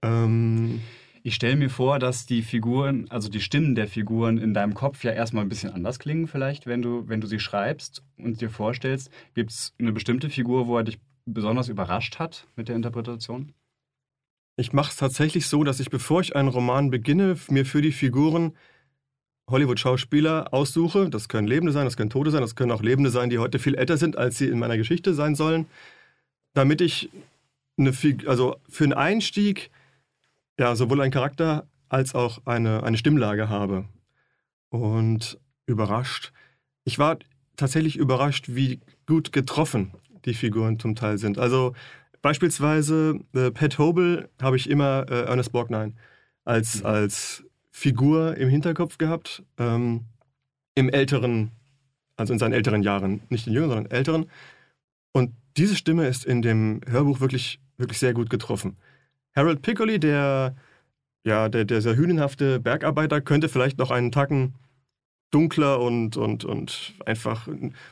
Ähm, 0.02 0.82
ich 1.26 1.34
stelle 1.34 1.56
mir 1.56 1.72
vor, 1.72 1.98
dass 1.98 2.28
die 2.28 2.44
Figuren, 2.44 3.08
also 3.10 3.30
die 3.30 3.42
Stimmen 3.42 3.74
der 3.74 3.88
Figuren 3.88 4.38
in 4.38 4.54
deinem 4.54 4.76
Kopf 4.76 5.04
ja 5.04 5.12
erstmal 5.12 5.44
ein 5.44 5.50
bisschen 5.50 5.72
anders 5.72 5.98
klingen, 5.98 6.28
vielleicht, 6.28 6.68
wenn 6.68 6.84
du, 6.84 7.10
wenn 7.10 7.20
du 7.20 7.26
sie 7.26 7.40
schreibst 7.40 8.04
und 8.20 8.42
dir 8.42 8.52
vorstellst. 8.52 9.10
Gibt 9.34 9.50
es 9.50 9.74
eine 9.80 9.92
bestimmte 9.92 10.30
Figur, 10.30 10.68
wo 10.68 10.78
er 10.78 10.84
dich 10.84 11.00
besonders 11.26 11.68
überrascht 11.68 12.20
hat 12.20 12.46
mit 12.56 12.68
der 12.68 12.76
Interpretation? 12.76 13.54
Ich 14.56 14.72
mache 14.72 14.92
es 14.92 14.98
tatsächlich 14.98 15.48
so, 15.48 15.64
dass 15.64 15.80
ich, 15.80 15.90
bevor 15.90 16.22
ich 16.22 16.36
einen 16.36 16.48
Roman 16.48 16.92
beginne, 16.92 17.38
mir 17.50 17.66
für 17.66 17.82
die 17.82 17.92
Figuren 17.92 18.54
Hollywood-Schauspieler 19.50 20.54
aussuche. 20.54 21.10
Das 21.10 21.28
können 21.28 21.48
Lebende 21.48 21.74
sein, 21.74 21.86
das 21.86 21.98
können 21.98 22.12
Tote 22.12 22.30
sein, 22.30 22.42
das 22.42 22.56
können 22.56 22.72
auch 22.72 22.84
Lebende 22.84 23.10
sein, 23.10 23.32
die 23.32 23.40
heute 23.40 23.58
viel 23.58 23.74
älter 23.74 23.98
sind, 23.98 24.16
als 24.16 24.38
sie 24.38 24.48
in 24.48 24.60
meiner 24.60 24.78
Geschichte 24.78 25.16
sein 25.16 25.34
sollen, 25.34 25.66
damit 26.54 26.82
ich 26.82 27.10
eine, 27.80 27.94
also 28.28 28.58
für 28.70 28.84
einen 28.84 28.94
Einstieg 28.94 29.72
ja, 30.60 30.76
sowohl 30.76 31.02
einen 31.02 31.12
Charakter 31.12 31.68
als 31.90 32.16
auch 32.16 32.46
eine, 32.46 32.84
eine 32.84 32.98
Stimmlage 32.98 33.50
habe. 33.50 33.86
Und 34.70 35.40
überrascht. 35.66 36.32
Ich 36.84 37.00
war 37.00 37.18
tatsächlich 37.56 37.98
überrascht, 37.98 38.46
wie 38.50 38.82
gut 39.06 39.32
getroffen 39.32 39.94
die 40.26 40.34
Figuren 40.34 40.80
zum 40.80 40.96
Teil 40.96 41.18
sind. 41.18 41.38
Also 41.38 41.74
beispielsweise 42.22 43.20
äh, 43.34 43.52
Pat 43.52 43.78
Hobel 43.78 44.30
habe 44.42 44.58
ich 44.58 44.70
immer 44.70 45.06
äh, 45.10 45.26
Ernest 45.26 45.52
Borgnine 45.52 45.94
als, 46.44 46.82
mhm. 46.82 46.86
als 46.86 47.44
Figur 47.72 48.38
im 48.38 48.50
Hinterkopf 48.50 48.98
gehabt. 48.98 49.44
Ähm, 49.58 50.06
Im 50.76 50.90
älteren, 50.90 51.52
also 52.18 52.34
in 52.34 52.40
seinen 52.40 52.54
älteren 52.54 52.84
Jahren, 52.84 53.22
nicht 53.30 53.48
in 53.48 53.54
jüngeren, 53.54 53.78
sondern 53.78 53.92
älteren. 53.92 54.26
Und 55.14 55.32
diese 55.56 55.76
Stimme 55.76 56.08
ist 56.08 56.26
in 56.26 56.42
dem 56.42 56.82
Hörbuch 56.86 57.22
wirklich, 57.22 57.60
wirklich 57.78 58.00
sehr 58.00 58.14
gut 58.14 58.30
getroffen. 58.30 58.76
Harold 59.36 59.62
Piccoli, 59.62 60.00
der, 60.00 60.56
ja, 61.26 61.50
der, 61.50 61.66
der 61.66 61.82
sehr 61.82 61.96
hünenhafte 61.96 62.60
Bergarbeiter, 62.60 63.22
könnte 63.22 63.50
vielleicht 63.50 63.78
noch 63.78 63.92
einen 63.92 64.12
Tacken 64.12 64.56
dunkler 65.32 65.82
und, 65.82 66.18
und, 66.18 66.46
und 66.46 66.94
einfach 67.06 67.48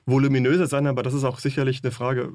voluminöser 0.05 0.67
sein, 0.67 0.87
aber 0.87 1.03
das 1.03 1.13
ist 1.13 1.23
auch 1.23 1.39
sicherlich 1.39 1.83
eine 1.83 1.91
Frage, 1.91 2.33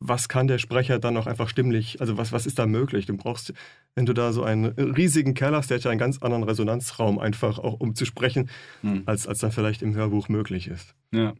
was 0.00 0.28
kann 0.28 0.48
der 0.48 0.58
Sprecher 0.58 0.98
dann 0.98 1.14
noch 1.14 1.26
einfach 1.26 1.48
stimmlich, 1.48 2.00
also 2.00 2.16
was, 2.16 2.32
was 2.32 2.46
ist 2.46 2.58
da 2.58 2.66
möglich? 2.66 3.04
Du 3.04 3.16
brauchst, 3.16 3.52
wenn 3.94 4.06
du 4.06 4.14
da 4.14 4.32
so 4.32 4.42
einen 4.42 4.66
riesigen 4.66 5.34
Kerl 5.34 5.54
hast, 5.54 5.70
der 5.70 5.76
hat 5.76 5.84
ja 5.84 5.90
einen 5.90 6.00
ganz 6.00 6.18
anderen 6.18 6.42
Resonanzraum 6.42 7.18
einfach 7.18 7.58
auch 7.58 7.74
um 7.80 7.94
zu 7.94 8.06
sprechen, 8.06 8.48
hm. 8.80 9.02
als, 9.04 9.28
als 9.28 9.40
dann 9.40 9.52
vielleicht 9.52 9.82
im 9.82 9.94
Hörbuch 9.94 10.28
möglich 10.28 10.68
ist. 10.68 10.94
Ja. 11.12 11.34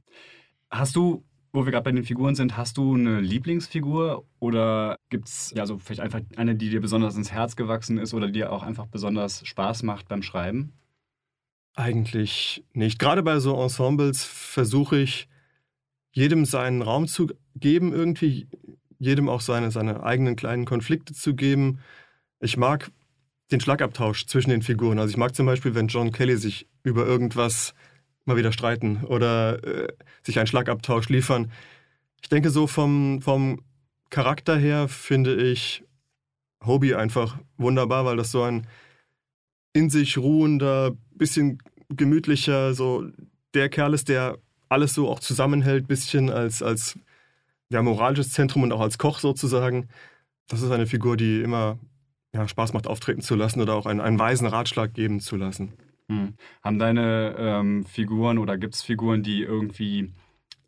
Hast 0.70 0.94
du 0.94 1.24
wo 1.52 1.64
wir 1.64 1.72
gerade 1.72 1.84
bei 1.84 1.92
den 1.92 2.04
Figuren 2.04 2.34
sind, 2.34 2.56
hast 2.56 2.76
du 2.76 2.94
eine 2.94 3.20
Lieblingsfigur 3.20 4.24
oder 4.38 4.96
gibt 5.08 5.28
es 5.28 5.52
ja 5.54 5.66
so 5.66 5.78
vielleicht 5.78 6.00
einfach 6.00 6.20
eine, 6.36 6.54
die 6.54 6.70
dir 6.70 6.80
besonders 6.80 7.16
ins 7.16 7.32
Herz 7.32 7.56
gewachsen 7.56 7.98
ist 7.98 8.14
oder 8.14 8.28
dir 8.28 8.52
auch 8.52 8.62
einfach 8.62 8.86
besonders 8.86 9.46
Spaß 9.46 9.82
macht 9.82 10.08
beim 10.08 10.22
Schreiben? 10.22 10.72
Eigentlich 11.74 12.64
nicht. 12.72 12.98
Gerade 12.98 13.22
bei 13.22 13.38
so 13.40 13.60
Ensembles 13.60 14.24
versuche 14.24 14.98
ich, 14.98 15.28
jedem 16.12 16.44
seinen 16.44 16.82
Raum 16.82 17.06
zu 17.06 17.28
geben, 17.54 17.92
irgendwie, 17.92 18.48
jedem 18.98 19.28
auch 19.28 19.40
seine, 19.40 19.70
seine 19.70 20.02
eigenen 20.02 20.36
kleinen 20.36 20.64
Konflikte 20.64 21.14
zu 21.14 21.34
geben. 21.34 21.78
Ich 22.40 22.56
mag 22.56 22.90
den 23.50 23.60
Schlagabtausch 23.60 24.26
zwischen 24.26 24.50
den 24.50 24.62
Figuren. 24.62 24.98
Also 24.98 25.10
ich 25.10 25.16
mag 25.16 25.34
zum 25.34 25.46
Beispiel, 25.46 25.74
wenn 25.74 25.88
John 25.88 26.12
Kelly 26.12 26.36
sich 26.36 26.68
über 26.82 27.06
irgendwas 27.06 27.74
mal 28.24 28.36
wieder 28.36 28.52
streiten 28.52 29.04
oder 29.04 29.62
äh, 29.64 29.88
sich 30.22 30.38
einen 30.38 30.46
Schlagabtausch 30.46 31.08
liefern. 31.08 31.50
Ich 32.22 32.28
denke, 32.28 32.50
so 32.50 32.66
vom, 32.66 33.22
vom 33.22 33.62
Charakter 34.10 34.56
her 34.56 34.88
finde 34.88 35.36
ich 35.36 35.84
Hobie 36.64 36.94
einfach 36.94 37.38
wunderbar, 37.56 38.04
weil 38.04 38.16
das 38.16 38.30
so 38.30 38.42
ein 38.42 38.66
in 39.72 39.88
sich 39.88 40.18
ruhender, 40.18 40.92
bisschen 41.14 41.62
gemütlicher, 41.88 42.74
so 42.74 43.06
der 43.54 43.68
Kerl 43.68 43.94
ist, 43.94 44.08
der 44.08 44.38
alles 44.68 44.94
so 44.94 45.08
auch 45.08 45.20
zusammenhält, 45.20 45.88
bisschen 45.88 46.30
als, 46.30 46.62
als 46.62 46.98
ja, 47.70 47.82
moralisches 47.82 48.32
Zentrum 48.32 48.62
und 48.62 48.72
auch 48.72 48.80
als 48.80 48.98
Koch 48.98 49.20
sozusagen. 49.20 49.88
Das 50.48 50.62
ist 50.62 50.70
eine 50.70 50.86
Figur, 50.86 51.16
die 51.16 51.40
immer 51.40 51.78
ja, 52.32 52.46
Spaß 52.46 52.72
macht, 52.72 52.86
auftreten 52.86 53.22
zu 53.22 53.34
lassen 53.34 53.60
oder 53.60 53.74
auch 53.74 53.86
einen, 53.86 54.00
einen 54.00 54.18
weisen 54.18 54.46
Ratschlag 54.46 54.94
geben 54.94 55.20
zu 55.20 55.36
lassen. 55.36 55.72
Hm. 56.10 56.34
Haben 56.64 56.78
deine 56.80 57.36
ähm, 57.38 57.84
Figuren 57.84 58.38
oder 58.38 58.58
gibt 58.58 58.74
es 58.74 58.82
Figuren, 58.82 59.22
die 59.22 59.42
irgendwie 59.42 60.12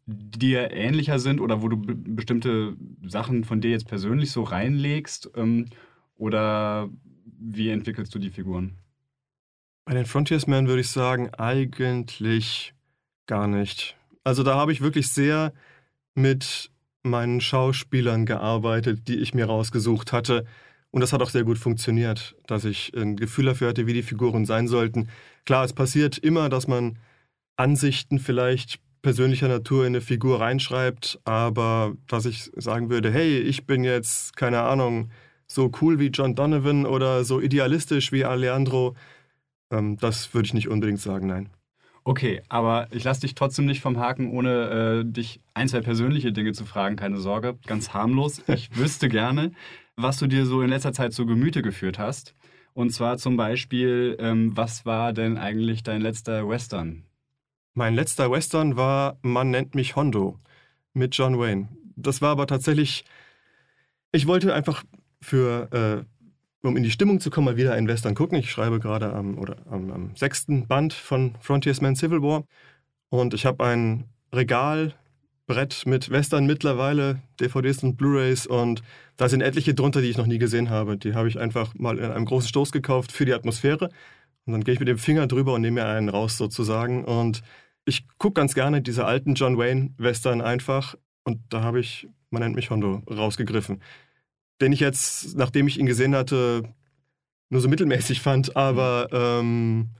dir 0.07 0.71
ähnlicher 0.71 1.19
sind 1.19 1.41
oder 1.41 1.63
wo 1.63 1.69
du 1.69 1.77
bestimmte 1.77 2.77
Sachen 3.05 3.43
von 3.43 3.61
dir 3.61 3.73
jetzt 3.73 3.89
persönlich 3.89 4.31
so 4.31 4.45
reinlegst? 4.45 5.33
Ähm, 5.35 5.67
oder 6.17 6.89
wie 7.25 7.71
entwickelst 7.71 8.15
du 8.15 8.21
die 8.21 8.31
Figuren? 8.31 8.79
Bei 9.85 9.95
den 9.95 10.07
Frontiersmen 10.07 10.69
würde 10.69 10.83
ich 10.83 10.91
sagen, 10.91 11.35
eigentlich 11.35 12.73
gar 13.27 13.49
nicht. 13.49 13.97
Also 14.23 14.45
da 14.45 14.55
habe 14.55 14.71
ich 14.71 14.81
wirklich 14.81 15.09
sehr 15.09 15.53
mit 16.15 16.71
meinen 17.03 17.41
Schauspielern 17.41 18.27
gearbeitet, 18.27 19.09
die 19.09 19.17
ich 19.17 19.35
mir 19.35 19.47
rausgesucht 19.47 20.13
hatte. 20.13 20.47
Und 20.93 21.01
das 21.01 21.13
hat 21.13 21.23
auch 21.23 21.31
sehr 21.31 21.43
gut 21.43 21.59
funktioniert, 21.59 22.37
dass 22.47 22.65
ich 22.65 22.93
ein 22.95 23.17
Gefühl 23.17 23.47
dafür 23.47 23.71
hatte, 23.71 23.87
wie 23.87 23.95
die 23.95 24.03
Figuren 24.03 24.45
sein 24.45 24.69
sollten. 24.69 25.09
Klar, 25.45 25.65
es 25.65 25.73
passiert 25.73 26.19
immer, 26.19 26.49
dass 26.49 26.69
man 26.69 26.99
Ansichten 27.57 28.19
vielleicht 28.19 28.81
persönlicher 29.03 29.49
Natur 29.49 29.83
in 29.83 29.93
eine 29.95 30.01
Figur 30.01 30.41
reinschreibt, 30.41 31.21
aber 31.25 31.95
dass 32.07 32.25
ich 32.25 32.51
sagen 32.55 32.89
würde, 32.89 33.11
hey, 33.11 33.39
ich 33.39 33.67
bin 33.67 33.83
jetzt, 33.85 34.37
keine 34.37 34.63
Ahnung, 34.63 35.11
so 35.47 35.71
cool 35.81 35.99
wie 35.99 36.07
John 36.07 36.35
Donovan 36.35 36.87
oder 36.87 37.25
so 37.25 37.41
idealistisch 37.41 38.13
wie 38.13 38.25
Alejandro, 38.25 38.95
ähm, 39.71 39.97
das 39.99 40.33
würde 40.33 40.47
ich 40.47 40.55
nicht 40.55 40.69
unbedingt 40.69 41.01
sagen, 41.01 41.27
nein. 41.27 41.51
Okay, 42.05 42.43
aber 42.49 42.89
ich 42.91 43.05
lasse 43.05 43.21
dich 43.21 43.35
trotzdem 43.35 43.65
nicht 43.65 43.81
vom 43.81 43.99
Haken, 43.99 44.31
ohne 44.31 45.05
äh, 45.05 45.05
dich 45.05 45.41
ein, 45.55 45.69
zwei 45.69 45.81
persönliche 45.81 46.33
Dinge 46.33 46.53
zu 46.53 46.65
fragen, 46.65 46.97
keine 46.97 47.19
Sorge, 47.19 47.59
ganz 47.67 47.95
harmlos. 47.95 48.43
Ich 48.49 48.77
wüsste 48.77 49.09
gerne, 49.09 49.53
was 49.97 50.19
du 50.19 50.27
dir 50.27 50.47
so 50.47 50.63
in 50.63 50.71
letzter 50.71 50.93
Zeit 50.93 51.13
zu 51.13 51.27
Gemüte 51.27 51.63
geführt 51.63 51.99
hast. 51.99 52.35
Und 52.75 52.91
zwar 52.91 53.19
zum 53.19 53.37
Beispiel, 53.37 54.17
ähm, 54.19 54.57
was 54.57 54.87
war 54.87 55.13
denn 55.13 55.37
eigentlich 55.37 55.83
dein 55.83 56.01
letzter 56.01 56.49
Western? 56.49 57.05
Mein 57.75 57.95
letzter 57.95 58.31
Western 58.31 58.77
war 58.77 59.19
Man 59.23 59.51
nennt 59.51 59.75
mich 59.75 59.97
Hondo 59.97 60.39
mit 60.95 61.17
John 61.17 61.39
Wayne. 61.39 61.69
Das 61.97 62.23
war 62.23 62.31
aber 62.31 62.47
tatsächlich, 62.47 63.05
ich 64.11 64.27
wollte 64.27 64.55
einfach 64.55 64.85
für, 65.21 66.05
äh, 66.63 66.67
um 66.67 66.77
in 66.77 66.83
die 66.83 66.91
Stimmung 66.91 67.21
zu 67.21 67.31
kommen, 67.31 67.47
mal 67.47 67.57
wieder 67.57 67.75
einen 67.75 67.89
Western 67.89 68.15
gucken. 68.15 68.39
Ich 68.39 68.51
schreibe 68.51 68.79
gerade 68.81 69.13
am, 69.13 69.39
am, 69.71 69.91
am 69.91 70.17
sechsten 70.17 70.67
Band 70.67 70.93
von 70.93 71.35
Frontiersman 71.41 71.97
Civil 71.97 72.23
War 72.23 72.45
und 73.11 73.35
ich 73.35 73.47
habe 73.47 73.65
ein 73.65 74.05
Regal 74.33 74.95
Brett 75.47 75.85
mit 75.87 76.11
Western 76.11 76.47
mittlerweile, 76.47 77.21
DVDs 77.41 77.83
und 77.83 77.97
Blu-rays 77.97 78.47
und 78.47 78.83
da 79.17 79.29
sind 79.29 79.41
etliche 79.41 79.75
drunter, 79.75 80.01
die 80.01 80.09
ich 80.09 80.17
noch 80.17 80.27
nie 80.27 80.39
gesehen 80.39 80.71
habe. 80.71 80.97
Die 80.97 81.15
habe 81.15 81.29
ich 81.29 81.39
einfach 81.39 81.75
mal 81.75 81.99
in 81.99 82.11
einem 82.11 82.25
großen 82.25 82.49
Stoß 82.49 82.73
gekauft 82.73 83.13
für 83.13 83.25
die 83.25 83.35
Atmosphäre 83.35 83.91
und 84.47 84.53
dann 84.53 84.65
gehe 84.65 84.75
ich 84.75 84.81
mit 84.81 84.89
dem 84.89 84.99
Finger 84.99 85.27
drüber 85.27 85.55
und 85.55 85.63
nehme 85.63 85.83
mir 85.83 85.87
einen 85.87 86.09
raus 86.09 86.37
sozusagen 86.37 87.05
und 87.05 87.43
ich 87.85 88.07
gucke 88.19 88.35
ganz 88.35 88.55
gerne 88.55 88.81
diese 88.83 89.05
alten 89.05 89.35
John 89.35 89.59
Wayne 89.59 89.91
Western 89.99 90.41
einfach 90.41 90.97
und 91.25 91.41
da 91.49 91.63
habe 91.63 91.81
ich, 91.81 92.09
man 92.31 92.43
nennt 92.43 92.55
mich 92.55 92.71
Hondo, 92.71 93.03
rausgegriffen. 93.11 93.83
Den 94.61 94.73
ich 94.73 94.81
jetzt, 94.81 95.37
nachdem 95.37 95.67
ich 95.67 95.79
ihn 95.79 95.87
gesehen 95.87 96.15
hatte, 96.15 96.63
nur 97.51 97.61
so 97.61 97.69
mittelmäßig 97.69 98.21
fand, 98.21 98.57
aber 98.57 99.09
ähm, 99.13 99.91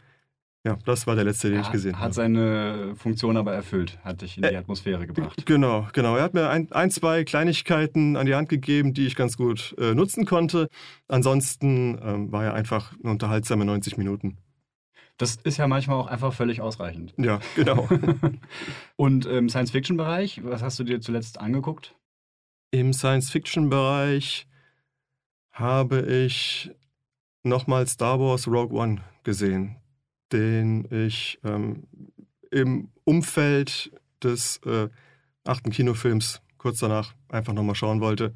ja, 0.65 0.79
das 0.85 1.07
war 1.07 1.17
der 1.17 1.25
letzte, 1.25 1.49
den 1.49 1.59
er 1.59 1.63
ich 1.63 1.73
gesehen 1.73 1.93
hat 1.93 1.99
habe. 1.99 2.07
Hat 2.07 2.15
seine 2.15 2.95
Funktion 2.97 3.37
aber 3.37 3.53
erfüllt, 3.53 3.99
hat 4.05 4.23
dich 4.23 4.37
in 4.37 4.45
die 4.45 4.51
Äh, 4.51 4.57
Atmosphäre 4.57 5.07
gebracht. 5.07 5.45
Genau, 5.45 5.89
genau. 5.93 6.17
Er 6.17 6.23
hat 6.23 6.35
mir 6.35 6.49
ein, 6.51 6.71
ein, 6.71 6.91
zwei 6.91 7.25
Kleinigkeiten 7.25 8.17
an 8.17 8.27
die 8.27 8.35
Hand 8.35 8.49
gegeben, 8.49 8.95
die 8.95 9.07
ich 9.07 9.17
ganz 9.17 9.37
gut 9.37 9.75
äh, 9.79 9.95
nutzen 9.95 10.25
konnte. 10.25 10.69
Ansonsten 11.09 11.99
ähm, 12.03 12.31
war 12.33 12.45
er 12.45 12.55
einfach 12.55 12.93
eine 13.03 13.11
unterhaltsame 13.11 13.65
90 13.65 13.97
Minuten. 13.97 14.39
Das 15.19 15.37
ist 15.37 15.57
ja 15.57 15.67
manchmal 15.67 15.99
auch 15.99 16.07
einfach 16.07 16.33
völlig 16.33 16.61
ausreichend. 16.61 17.13
Ja, 17.17 17.41
genau. 17.55 17.89
Und 18.97 19.27
im 19.27 19.49
Science-Fiction-Bereich, 19.49 20.43
was 20.45 20.63
hast 20.63 20.79
du 20.79 20.85
dir 20.85 21.01
zuletzt 21.01 21.41
angeguckt? 21.41 21.95
Im 22.71 22.93
Science-Fiction-Bereich 22.93 24.47
habe 25.53 26.01
ich 26.01 26.71
nochmal 27.43 27.87
Star 27.87 28.19
Wars 28.19 28.47
Rogue 28.49 28.77
One 28.77 29.03
gesehen, 29.23 29.77
den 30.33 30.87
ich 30.91 31.39
ähm, 31.45 31.85
im 32.51 32.89
Umfeld 33.05 33.93
des 34.23 34.59
äh, 34.67 34.89
achten 35.45 35.71
Kinofilms 35.71 36.41
kurz 36.59 36.79
danach 36.79 37.15
einfach 37.29 37.53
nochmal 37.53 37.75
schauen 37.75 38.01
wollte, 38.01 38.35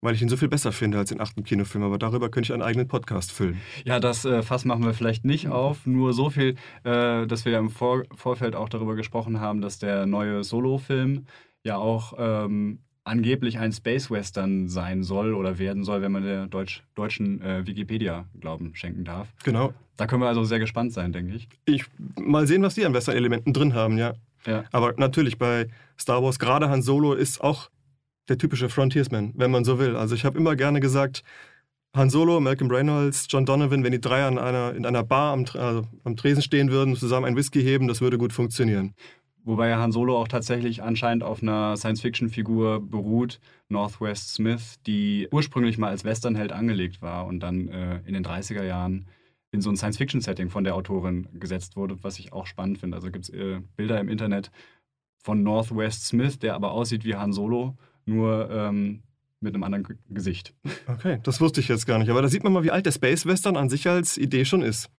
weil 0.00 0.14
ich 0.14 0.22
ihn 0.22 0.28
so 0.28 0.36
viel 0.36 0.48
besser 0.48 0.70
finde 0.70 0.98
als 0.98 1.08
den 1.08 1.20
achten 1.20 1.42
Kinofilm. 1.42 1.82
Aber 1.82 1.98
darüber 1.98 2.30
könnte 2.30 2.48
ich 2.48 2.52
einen 2.52 2.62
eigenen 2.62 2.86
Podcast 2.86 3.32
füllen. 3.32 3.60
Ja, 3.84 3.98
das 3.98 4.24
äh, 4.24 4.42
Fass 4.42 4.64
machen 4.64 4.84
wir 4.84 4.94
vielleicht 4.94 5.24
nicht 5.24 5.48
auf. 5.48 5.86
Nur 5.86 6.12
so 6.12 6.30
viel, 6.30 6.54
äh, 6.84 7.26
dass 7.26 7.44
wir 7.44 7.52
ja 7.52 7.58
im 7.58 7.70
Vor 7.70 8.04
Vorfeld 8.14 8.54
auch 8.54 8.68
darüber 8.68 8.94
gesprochen 8.94 9.40
haben, 9.40 9.60
dass 9.60 9.78
der 9.78 10.06
neue 10.06 10.44
Solo-Film 10.44 11.26
ja 11.64 11.76
auch 11.76 12.14
ähm, 12.16 12.80
angeblich 13.08 13.58
ein 13.58 13.72
Space 13.72 14.10
Western 14.10 14.68
sein 14.68 15.02
soll 15.02 15.34
oder 15.34 15.58
werden 15.58 15.84
soll, 15.84 16.02
wenn 16.02 16.12
man 16.12 16.22
der 16.22 16.46
Deutsch, 16.46 16.82
deutschen 16.94 17.42
äh, 17.42 17.66
Wikipedia 17.66 18.26
Glauben 18.40 18.74
schenken 18.74 19.04
darf. 19.04 19.28
Genau. 19.44 19.72
Da 19.96 20.06
können 20.06 20.22
wir 20.22 20.28
also 20.28 20.44
sehr 20.44 20.58
gespannt 20.58 20.92
sein, 20.92 21.12
denke 21.12 21.34
ich. 21.34 21.48
Ich 21.64 21.84
mal 22.16 22.46
sehen, 22.46 22.62
was 22.62 22.74
die 22.74 22.86
an 22.86 22.94
Western-Elementen 22.94 23.52
drin 23.52 23.74
haben, 23.74 23.98
ja. 23.98 24.14
Ja. 24.46 24.64
Aber 24.70 24.94
natürlich 24.96 25.38
bei 25.38 25.66
Star 25.98 26.22
Wars, 26.22 26.38
gerade 26.38 26.70
Han 26.70 26.82
Solo 26.82 27.14
ist 27.14 27.40
auch 27.40 27.70
der 28.28 28.38
typische 28.38 28.68
Frontiersman, 28.68 29.32
wenn 29.36 29.50
man 29.50 29.64
so 29.64 29.78
will. 29.78 29.96
Also 29.96 30.14
ich 30.14 30.24
habe 30.24 30.38
immer 30.38 30.54
gerne 30.54 30.80
gesagt, 30.80 31.24
Han 31.96 32.10
Solo, 32.10 32.38
Malcolm 32.38 32.70
Reynolds, 32.70 33.26
John 33.28 33.46
Donovan, 33.46 33.82
wenn 33.82 33.92
die 33.92 34.00
drei 34.00 34.24
an 34.24 34.38
einer, 34.38 34.74
in 34.74 34.84
einer 34.86 35.02
Bar 35.02 35.32
am, 35.32 35.46
also 35.54 35.88
am 36.04 36.16
Tresen 36.16 36.42
stehen 36.42 36.70
würden, 36.70 36.94
zusammen 36.94 37.26
einen 37.26 37.36
Whisky 37.36 37.62
heben, 37.62 37.88
das 37.88 38.00
würde 38.00 38.18
gut 38.18 38.32
funktionieren. 38.32 38.94
Wobei 39.44 39.74
Han 39.76 39.92
Solo 39.92 40.18
auch 40.18 40.28
tatsächlich 40.28 40.82
anscheinend 40.82 41.22
auf 41.22 41.42
einer 41.42 41.76
Science-Fiction-Figur 41.76 42.80
beruht, 42.80 43.40
Northwest 43.68 44.34
Smith, 44.34 44.78
die 44.86 45.28
ursprünglich 45.30 45.78
mal 45.78 45.88
als 45.88 46.04
Westernheld 46.04 46.52
angelegt 46.52 47.00
war 47.00 47.26
und 47.26 47.40
dann 47.40 47.68
äh, 47.68 48.00
in 48.04 48.14
den 48.14 48.24
30er 48.24 48.64
Jahren 48.64 49.06
in 49.50 49.62
so 49.62 49.70
ein 49.70 49.76
Science-Fiction-Setting 49.76 50.50
von 50.50 50.64
der 50.64 50.74
Autorin 50.74 51.28
gesetzt 51.34 51.76
wurde, 51.76 51.96
was 52.02 52.18
ich 52.18 52.32
auch 52.32 52.46
spannend 52.46 52.78
finde. 52.78 52.96
Also 52.96 53.10
gibt 53.10 53.24
es 53.24 53.30
äh, 53.30 53.60
Bilder 53.76 53.98
im 54.00 54.08
Internet 54.08 54.50
von 55.22 55.42
Northwest 55.42 56.06
Smith, 56.06 56.38
der 56.38 56.54
aber 56.54 56.72
aussieht 56.72 57.04
wie 57.04 57.14
Han 57.14 57.32
Solo, 57.32 57.76
nur 58.04 58.50
ähm, 58.50 59.02
mit 59.40 59.54
einem 59.54 59.62
anderen 59.62 59.84
G 59.84 59.94
Gesicht. 60.10 60.54
Okay, 60.86 61.20
das 61.22 61.40
wusste 61.40 61.60
ich 61.60 61.68
jetzt 61.68 61.86
gar 61.86 61.98
nicht. 61.98 62.10
Aber 62.10 62.22
da 62.22 62.28
sieht 62.28 62.44
man 62.44 62.52
mal, 62.52 62.64
wie 62.64 62.70
alt 62.70 62.86
der 62.86 62.92
Space 62.92 63.26
Western 63.26 63.56
an 63.56 63.68
sich 63.68 63.88
als 63.88 64.16
Idee 64.18 64.44
schon 64.44 64.62
ist. 64.62 64.90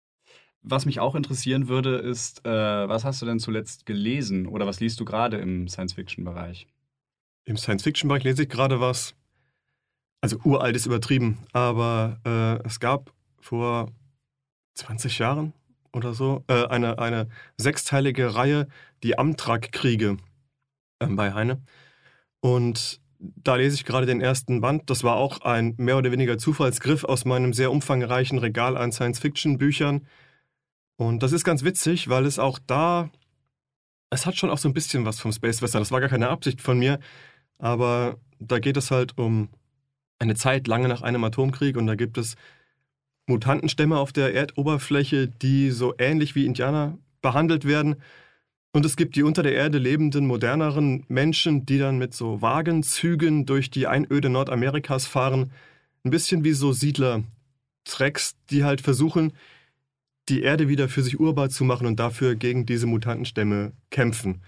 Was 0.62 0.86
mich 0.86 1.00
auch 1.00 1.15
interessieren 1.15 1.69
würde, 1.69 1.95
ist, 1.95 2.45
äh, 2.45 2.50
was 2.50 3.06
hast 3.06 3.22
du 3.22 3.26
denn 3.26 3.39
zuletzt 3.39 3.86
gelesen 3.86 4.45
oder 4.45 4.67
was 4.67 4.80
liest 4.80 5.00
du 5.00 5.06
gerade 5.06 5.38
im 5.38 5.67
Science-Fiction-Bereich? 5.67 6.67
Im 7.45 7.58
Science-Fiction-Bereich 7.58 8.24
lese 8.24 8.43
ich 8.43 8.50
gerade 8.50 8.80
was, 8.80 9.15
also 10.22 10.38
uralt 10.43 10.76
ist 10.76 10.86
übertrieben, 10.86 11.39
aber 11.54 12.19
äh, 12.26 12.67
es 12.67 12.80
gab 12.80 13.13
vor 13.39 13.89
20 14.76 15.19
Jahren 15.19 15.54
oder 15.93 16.13
so 16.13 16.43
äh, 16.48 16.65
eine, 16.67 17.00
eine 17.00 17.30
sechsteilige 17.58 18.36
Reihe, 18.36 18.67
die 19.04 19.17
Amtrak-Kriege 19.17 20.17
äh, 21.00 21.08
bei 21.08 21.34
Heine. 21.34 21.62
Und 22.41 23.02
da 23.19 23.56
lese 23.56 23.76
ich 23.76 23.86
gerade 23.86 24.06
den 24.06 24.22
ersten 24.22 24.62
Band. 24.62 24.89
Das 24.89 25.04
war 25.04 25.15
auch 25.15 25.41
ein 25.41 25.74
mehr 25.78 25.98
oder 25.98 26.12
weniger 26.12 26.38
Zufallsgriff 26.38 27.04
aus 27.04 27.26
meinem 27.26 27.54
sehr 27.54 27.72
umfangreichen 27.72 28.38
Regal 28.39 28.78
an 28.78 28.91
Science-Fiction-Büchern. 28.91 30.08
Und 31.00 31.24
das 31.24 31.32
ist 31.32 31.46
ganz 31.46 31.64
witzig, 31.64 32.10
weil 32.10 32.26
es 32.26 32.40
auch 32.40 32.60
da, 32.68 33.10
es 34.10 34.26
hat 34.26 34.36
schon 34.36 34.50
auch 34.50 34.58
so 34.58 34.68
ein 34.68 34.74
bisschen 34.74 35.06
was 35.06 35.22
vom 35.22 35.32
Space 35.32 35.62
Western. 35.62 35.80
Das 35.80 35.94
war 35.94 36.02
gar 36.02 36.10
keine 36.10 36.28
Absicht 36.28 36.60
von 36.62 36.78
mir, 36.78 37.00
aber 37.58 38.18
da 38.40 38.60
geht 38.60 38.76
es 38.76 38.92
halt 38.92 39.18
um 39.18 39.48
eine 40.20 40.36
Zeit 40.36 40.68
lange 40.68 40.90
nach 40.90 41.02
einem 41.02 41.24
Atomkrieg 41.24 41.78
und 41.78 41.88
da 41.88 41.96
gibt 41.96 42.18
es 42.18 42.36
Mutantenstämme 43.28 43.98
auf 43.98 44.12
der 44.12 44.34
Erdoberfläche, 44.34 45.30
die 45.30 45.72
so 45.72 45.94
ähnlich 45.98 46.36
wie 46.36 46.46
Indianer 46.46 46.98
behandelt 47.22 47.64
werden. 47.64 47.96
Und 48.74 48.86
es 48.86 48.98
gibt 48.98 49.16
die 49.16 49.24
unter 49.24 49.42
der 49.42 49.54
Erde 49.54 49.78
lebenden, 49.78 50.28
moderneren 50.28 51.06
Menschen, 51.08 51.66
die 51.66 51.78
dann 51.78 51.98
mit 51.98 52.14
so 52.14 52.42
Wagenzügen 52.42 53.46
durch 53.46 53.72
die 53.72 53.88
Einöde 53.88 54.28
Nordamerikas 54.30 55.08
fahren. 55.08 55.54
Ein 56.04 56.12
bisschen 56.12 56.44
wie 56.44 56.52
so 56.52 56.74
Siedler-Tracks, 56.74 58.36
die 58.50 58.66
halt 58.66 58.82
versuchen, 58.82 59.32
die 60.30 60.42
Erde 60.42 60.68
wieder 60.68 60.88
für 60.89 61.02
sich 61.02 61.20
urbar 61.20 61.50
zu 61.50 61.63
machen 61.63 61.88
und 61.88 62.00
dafür 62.00 62.36
gegen 62.36 62.65
diese 62.65 62.88
Mutantenstämme 62.88 63.74
kämpfen. 63.89 64.42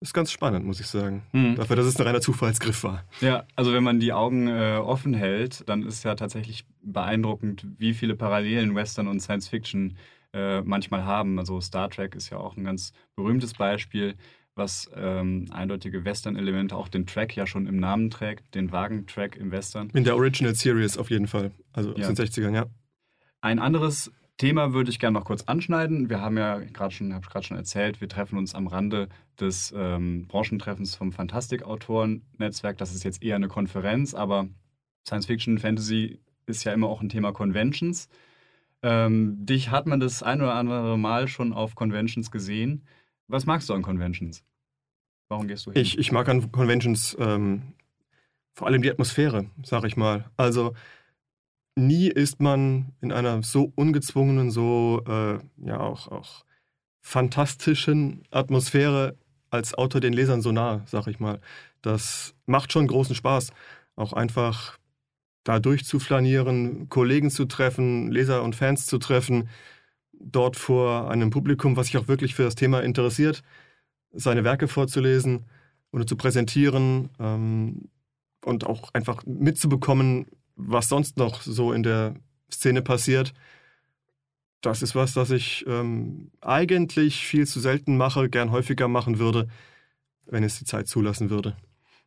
Ist 0.00 0.12
ganz 0.12 0.30
spannend, 0.30 0.66
muss 0.66 0.78
ich 0.78 0.86
sagen. 0.86 1.22
Hm. 1.32 1.56
Dafür, 1.56 1.76
dass 1.76 1.86
es 1.86 1.96
ein 1.98 2.06
reiner 2.06 2.20
Zufallsgriff 2.20 2.84
war. 2.84 3.04
Ja, 3.22 3.44
also 3.56 3.72
wenn 3.72 3.82
man 3.82 3.98
die 3.98 4.12
Augen 4.12 4.46
äh, 4.46 4.76
offen 4.76 5.14
hält, 5.14 5.66
dann 5.68 5.82
ist 5.82 6.04
ja 6.04 6.14
tatsächlich 6.14 6.66
beeindruckend, 6.82 7.66
wie 7.78 7.94
viele 7.94 8.14
Parallelen 8.14 8.74
Western 8.74 9.08
und 9.08 9.20
Science 9.20 9.48
Fiction 9.48 9.96
äh, 10.34 10.60
manchmal 10.60 11.04
haben. 11.06 11.38
Also 11.38 11.60
Star 11.62 11.88
Trek 11.88 12.14
ist 12.14 12.28
ja 12.28 12.36
auch 12.36 12.58
ein 12.58 12.64
ganz 12.64 12.92
berühmtes 13.16 13.54
Beispiel, 13.54 14.16
was 14.54 14.90
ähm, 14.94 15.46
eindeutige 15.50 16.04
Western-Elemente, 16.04 16.76
auch 16.76 16.88
den 16.88 17.06
Track 17.06 17.34
ja 17.34 17.46
schon 17.46 17.66
im 17.66 17.78
Namen 17.78 18.10
trägt, 18.10 18.54
den 18.54 18.72
Wagentrack 18.72 19.36
im 19.36 19.50
Western. 19.50 19.88
In 19.94 20.04
der 20.04 20.16
Original 20.16 20.54
Series 20.54 20.98
auf 20.98 21.10
jeden 21.10 21.26
Fall. 21.26 21.52
Also 21.72 21.92
aus 21.92 21.98
Ja. 21.98 22.06
den 22.06 22.16
60ern, 22.16 22.54
ja. 22.54 22.66
Ein 23.40 23.58
anderes 23.58 24.10
Thema 24.38 24.74
würde 24.74 24.90
ich 24.90 24.98
gerne 24.98 25.18
noch 25.18 25.24
kurz 25.24 25.44
anschneiden. 25.44 26.10
Wir 26.10 26.20
haben 26.20 26.36
ja 26.36 26.58
gerade 26.58 26.94
schon, 26.94 27.14
habe 27.14 27.26
gerade 27.26 27.46
schon 27.46 27.56
erzählt, 27.56 28.00
wir 28.00 28.08
treffen 28.08 28.36
uns 28.38 28.54
am 28.54 28.66
Rande 28.66 29.08
des 29.40 29.72
ähm, 29.76 30.26
Branchentreffens 30.28 30.94
vom 30.94 31.12
Fantastik-Autoren-Netzwerk. 31.12 32.76
Das 32.76 32.94
ist 32.94 33.04
jetzt 33.04 33.22
eher 33.22 33.36
eine 33.36 33.48
Konferenz, 33.48 34.14
aber 34.14 34.48
Science 35.06 35.26
Fiction, 35.26 35.58
Fantasy 35.58 36.20
ist 36.46 36.64
ja 36.64 36.72
immer 36.72 36.88
auch 36.88 37.00
ein 37.00 37.08
Thema 37.08 37.32
Conventions. 37.32 38.08
Ähm, 38.82 39.44
dich 39.46 39.70
hat 39.70 39.86
man 39.86 40.00
das 40.00 40.22
ein 40.22 40.42
oder 40.42 40.54
andere 40.54 40.98
Mal 40.98 41.28
schon 41.28 41.52
auf 41.54 41.74
Conventions 41.74 42.30
gesehen. 42.30 42.86
Was 43.28 43.46
magst 43.46 43.68
du 43.70 43.74
an 43.74 43.82
Conventions? 43.82 44.44
Warum 45.28 45.48
gehst 45.48 45.66
du 45.66 45.72
hin? 45.72 45.80
Ich, 45.80 45.98
ich 45.98 46.12
mag 46.12 46.28
an 46.28 46.52
Conventions 46.52 47.16
ähm, 47.18 47.62
vor 48.52 48.66
allem 48.66 48.82
die 48.82 48.90
Atmosphäre, 48.90 49.46
sag 49.62 49.84
ich 49.84 49.96
mal. 49.96 50.30
Also 50.36 50.74
nie 51.76 52.08
ist 52.08 52.40
man 52.40 52.92
in 53.00 53.12
einer 53.12 53.42
so 53.42 53.72
ungezwungenen, 53.74 54.50
so 54.50 55.02
äh, 55.06 55.38
ja 55.64 55.80
auch, 55.80 56.08
auch 56.08 56.44
fantastischen 57.02 58.24
Atmosphäre 58.30 59.16
als 59.50 59.74
Autor 59.74 60.00
den 60.00 60.12
Lesern 60.12 60.42
so 60.42 60.52
nah, 60.52 60.82
sag 60.86 61.06
ich 61.06 61.20
mal. 61.20 61.40
Das 61.82 62.34
macht 62.46 62.72
schon 62.72 62.86
großen 62.86 63.14
Spaß, 63.14 63.52
auch 63.94 64.12
einfach 64.12 64.78
da 65.44 65.60
durchzuflanieren, 65.60 66.88
Kollegen 66.88 67.30
zu 67.30 67.44
treffen, 67.44 68.10
Leser 68.10 68.42
und 68.42 68.56
Fans 68.56 68.86
zu 68.86 68.98
treffen, 68.98 69.48
dort 70.12 70.56
vor 70.56 71.10
einem 71.10 71.30
Publikum, 71.30 71.76
was 71.76 71.86
sich 71.86 71.98
auch 71.98 72.08
wirklich 72.08 72.34
für 72.34 72.42
das 72.42 72.56
Thema 72.56 72.80
interessiert, 72.80 73.42
seine 74.12 74.44
Werke 74.44 74.66
vorzulesen 74.66 75.44
oder 75.92 76.06
zu 76.06 76.16
präsentieren 76.16 77.10
ähm, 77.20 77.88
und 78.44 78.66
auch 78.66 78.92
einfach 78.94 79.24
mitzubekommen, 79.26 80.26
was 80.56 80.88
sonst 80.88 81.16
noch 81.18 81.42
so 81.42 81.72
in 81.72 81.82
der 81.82 82.14
Szene 82.50 82.82
passiert. 82.82 83.32
Das 84.62 84.82
ist 84.82 84.94
was, 84.94 85.14
das 85.14 85.30
ich 85.30 85.64
ähm, 85.68 86.30
eigentlich 86.40 87.26
viel 87.26 87.46
zu 87.46 87.60
selten 87.60 87.96
mache, 87.96 88.28
gern 88.28 88.50
häufiger 88.50 88.88
machen 88.88 89.18
würde, 89.18 89.48
wenn 90.26 90.42
es 90.42 90.58
die 90.58 90.64
Zeit 90.64 90.88
zulassen 90.88 91.30
würde. 91.30 91.56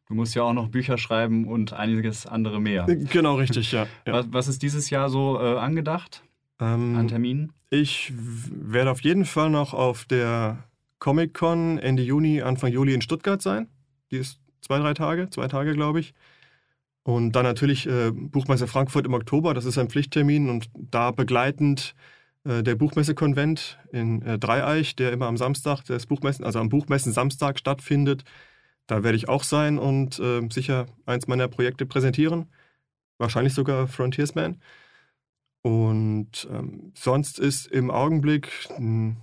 Du 0.08 0.16
musst 0.16 0.34
ja 0.34 0.42
auch 0.42 0.54
noch 0.54 0.70
Bücher 0.70 0.98
schreiben 0.98 1.48
und 1.48 1.72
einiges 1.74 2.26
andere 2.26 2.60
mehr. 2.60 2.86
Genau, 2.86 3.36
richtig, 3.36 3.72
ja. 3.72 3.86
ja. 4.08 4.14
Was, 4.14 4.26
was, 4.32 4.48
ist 4.48 4.64
dieses 4.64 4.90
Jahr 4.90 5.10
so 5.10 5.40
äh, 5.40 5.58
angedacht 5.60 6.24
ähm, 6.60 6.96
an 6.98 7.08
Terminen? 7.08 7.54
Ich 7.70 8.12
werde 8.16 8.90
auf 8.90 9.02
jeden 9.02 9.26
Fall 9.26 9.52
noch 9.52 9.76
auf 9.76 10.06
der 10.06 10.64
Comic-Con 10.98 11.78
Ende 11.78 12.02
Juni, 12.02 12.42
Anfang 12.42 12.72
Juli 12.72 12.96
in 12.96 13.02
Stuttgart 13.02 13.40
sein. 13.42 13.68
Die 14.12 14.18
ist 14.18 14.40
zwei, 14.62 14.80
drei 14.80 14.96
Tage, 14.96 15.30
zwei 15.30 15.48
Tage, 15.48 15.74
glaube 15.74 16.00
ich. 16.00 16.16
Und 17.10 17.32
dann 17.32 17.44
natürlich 17.44 17.88
äh, 17.88 18.12
Buchmesse 18.12 18.68
Frankfurt 18.68 19.08
im 19.08 19.16
Oktober, 19.16 19.56
das 19.56 19.66
ist 19.66 19.80
ein 19.80 19.90
Pflichttermin 19.90 20.48
und 20.48 20.70
da 20.76 21.10
begleitend 21.10 21.96
äh, 22.44 22.62
der 22.62 22.76
Buchmessekonvent 22.76 23.80
in 23.92 24.22
äh, 24.22 24.38
Dreieich, 24.38 24.96
der 24.96 25.12
immer 25.12 25.26
am 25.26 25.36
Samstag 25.36 25.82
des 25.86 26.06
Buchmessen, 26.06 26.46
also 26.46 26.60
am 26.60 26.70
Buchmessen 26.70 27.12
Samstag 27.12 27.58
stattfindet. 27.58 28.26
Da 28.86 29.02
werde 29.02 29.18
ich 29.18 29.28
auch 29.28 29.44
sein 29.44 29.80
und 29.80 30.20
äh, 30.20 30.48
sicher 30.52 30.86
eins 31.08 31.26
meiner 31.26 31.48
Projekte 31.48 31.88
präsentieren. 31.88 32.46
Wahrscheinlich 33.18 33.56
sogar 33.56 33.88
Frontiersman. 33.88 34.62
Und 35.64 36.48
ähm, 36.52 36.92
sonst 36.94 37.40
ist 37.40 37.66
im 37.66 37.90
Augenblick 37.90 38.52
hm, 38.76 39.18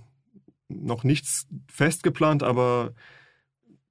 noch 0.67 1.05
nichts 1.05 1.47
festgeplant, 1.71 2.43
aber 2.43 2.91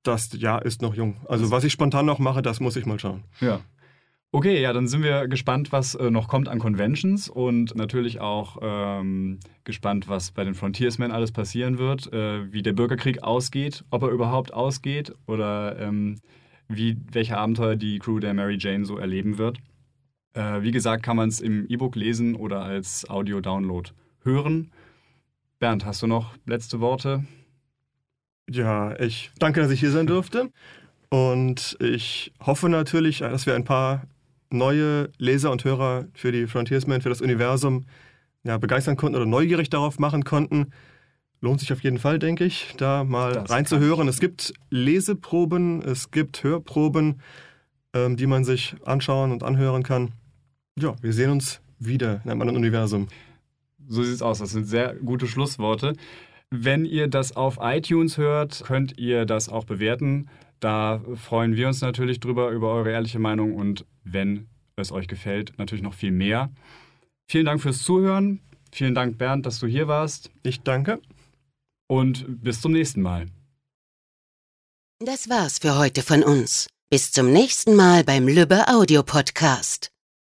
das 0.03 0.29
Jahr 0.35 0.67
ist 0.67 0.83
noch 0.83 0.95
jung. 0.95 1.17
Also 1.31 1.51
was 1.51 1.65
ich 1.65 1.73
spontan 1.73 2.05
noch 2.05 2.19
mache, 2.19 2.43
das 2.43 2.61
muss 2.61 2.77
ich 2.77 2.85
mal 2.85 2.99
schauen. 2.99 3.25
Ja. 3.41 3.63
Okay, 4.37 4.61
ja, 4.61 4.75
dann 4.75 4.87
sind 4.87 5.03
wir 5.03 5.29
gespannt, 5.29 5.73
was 5.73 5.95
äh, 5.95 6.11
noch 6.11 6.29
kommt 6.29 6.49
an 6.49 6.59
Conventions 6.59 7.31
und 7.31 7.75
natürlich 7.75 8.21
auch 8.21 8.59
ähm, 8.61 9.41
gespannt, 9.65 10.11
was 10.11 10.31
bei 10.31 10.45
den 10.45 10.55
Frontiersmen 10.55 11.11
alles 11.11 11.33
passieren 11.33 11.79
wird, 11.79 12.13
äh, 12.13 12.53
wie 12.53 12.61
der 12.61 12.75
Bürgerkrieg 12.75 13.23
ausgeht, 13.23 13.83
ob 13.89 14.03
er 14.03 14.11
überhaupt 14.11 14.53
ausgeht 14.53 15.11
oder 15.27 15.79
ähm, 15.81 16.21
wie, 16.69 16.99
welche 17.11 17.39
Abenteuer 17.39 17.77
die 17.77 17.99
Crew 17.99 18.19
der 18.19 18.35
Mary 18.35 18.59
Jane 18.61 18.85
so 18.85 18.99
erleben 18.99 19.39
wird. 19.39 19.57
Äh, 20.35 20.61
wie 20.61 20.71
gesagt, 20.71 21.03
kann 21.03 21.17
man 21.17 21.31
es 21.31 21.41
im 21.41 21.65
E-Book 21.71 21.97
lesen 21.97 22.35
oder 22.35 22.61
als 22.61 23.09
Audio-Download 23.09 23.89
hören. 24.23 24.71
Bernd, 25.61 25.87
hast 25.87 26.03
du 26.03 26.07
noch 26.07 26.35
letzte 26.45 26.81
Worte? 26.81 27.25
Ja, 28.51 29.01
ich 29.01 29.31
danke, 29.39 29.63
dass 29.63 29.71
ich 29.71 29.81
hier 29.81 29.93
sein 29.93 30.07
durfte. 30.07 30.51
Und 31.09 31.79
ich 31.81 32.35
hoffe 32.45 32.69
natürlich, 32.69 33.21
dass 33.21 33.47
wir 33.47 33.55
ein 33.55 33.65
paar 33.65 34.03
neue 34.51 35.11
Leser 35.19 35.51
und 35.51 35.65
Hörer 35.65 36.07
für 36.15 36.33
die 36.33 36.47
Frontiersmen, 36.47 37.01
für 37.03 37.09
das 37.09 37.21
Universum 37.21 37.87
ja, 38.45 38.59
begeistern 38.59 38.97
konnten 38.97 39.17
oder 39.17 39.27
neugierig 39.27 39.71
darauf 39.71 39.99
machen 39.99 40.25
konnten. 40.25 40.73
Lohnt 41.41 41.61
sich 41.61 41.73
auf 41.73 41.83
jeden 41.83 41.99
Fall, 41.99 42.19
denke 42.19 42.45
ich, 42.45 42.75
da 42.79 43.05
mal 43.05 43.33
das 43.33 43.51
reinzuhören. 43.51 44.09
Es 44.09 44.21
gibt 44.21 44.55
Leseproben, 44.71 45.83
es 45.83 46.11
gibt 46.11 46.43
Hörproben, 46.43 47.21
ähm, 47.93 48.17
die 48.17 48.27
man 48.27 48.45
sich 48.45 48.75
anschauen 48.85 49.33
und 49.33 49.43
anhören 49.43 49.83
kann. 49.83 50.13
Ja, 50.79 50.95
wir 51.03 51.13
sehen 51.13 51.31
uns 51.31 51.61
wieder 51.79 52.21
in 52.25 52.31
einem 52.31 52.41
anderen 52.41 52.57
Universum. 52.57 53.09
So 53.89 54.03
sieht 54.03 54.15
es 54.15 54.23
aus. 54.23 54.39
Das 54.39 54.51
sind 54.51 54.65
sehr 54.65 54.95
gute 54.95 55.27
Schlussworte. 55.27 55.95
Wenn 56.51 56.85
ihr 56.85 57.09
das 57.09 57.37
auf 57.37 57.59
iTunes 57.61 58.19
hört, 58.19 58.63
könnt 58.65 58.99
ihr 58.99 59.27
das 59.27 59.49
auch 59.49 59.65
bewerten. 59.65 60.29
Da 60.61 61.01
freuen 61.15 61.57
wir 61.57 61.69
uns 61.69 61.81
natürlich 61.81 62.21
drüber, 62.21 62.51
über 62.51 62.73
eure 62.73 62.91
ehrliche 62.91 63.19
Meinung 63.19 63.55
und 63.55 63.85
wenn 64.05 64.49
es 64.77 64.93
euch 64.93 65.09
gefällt, 65.09 65.59
natürlich 65.59 65.83
noch 65.83 65.95
viel 65.95 66.13
mehr. 66.13 66.51
Vielen 67.29 67.47
Dank 67.47 67.61
fürs 67.61 67.83
Zuhören. 67.83 68.41
Vielen 68.73 68.95
Dank, 68.95 69.19
Bernd, 69.19 69.47
dass 69.47 69.59
du 69.59 69.67
hier 69.67 69.89
warst. 69.89 70.31
Ich 70.43 70.61
danke. 70.61 71.01
Und 71.89 72.25
bis 72.43 72.61
zum 72.61 72.73
nächsten 72.73 73.01
Mal. 73.01 73.27
Das 74.99 75.29
war's 75.29 75.59
für 75.59 75.79
heute 75.79 76.03
von 76.03 76.23
uns. 76.23 76.69
Bis 76.91 77.13
zum 77.13 77.33
nächsten 77.33 77.75
Mal 77.75 78.05
beim 78.05 78.29
Lübbe 78.29 78.69
Audio 78.69 79.03
Podcast. 79.03 79.96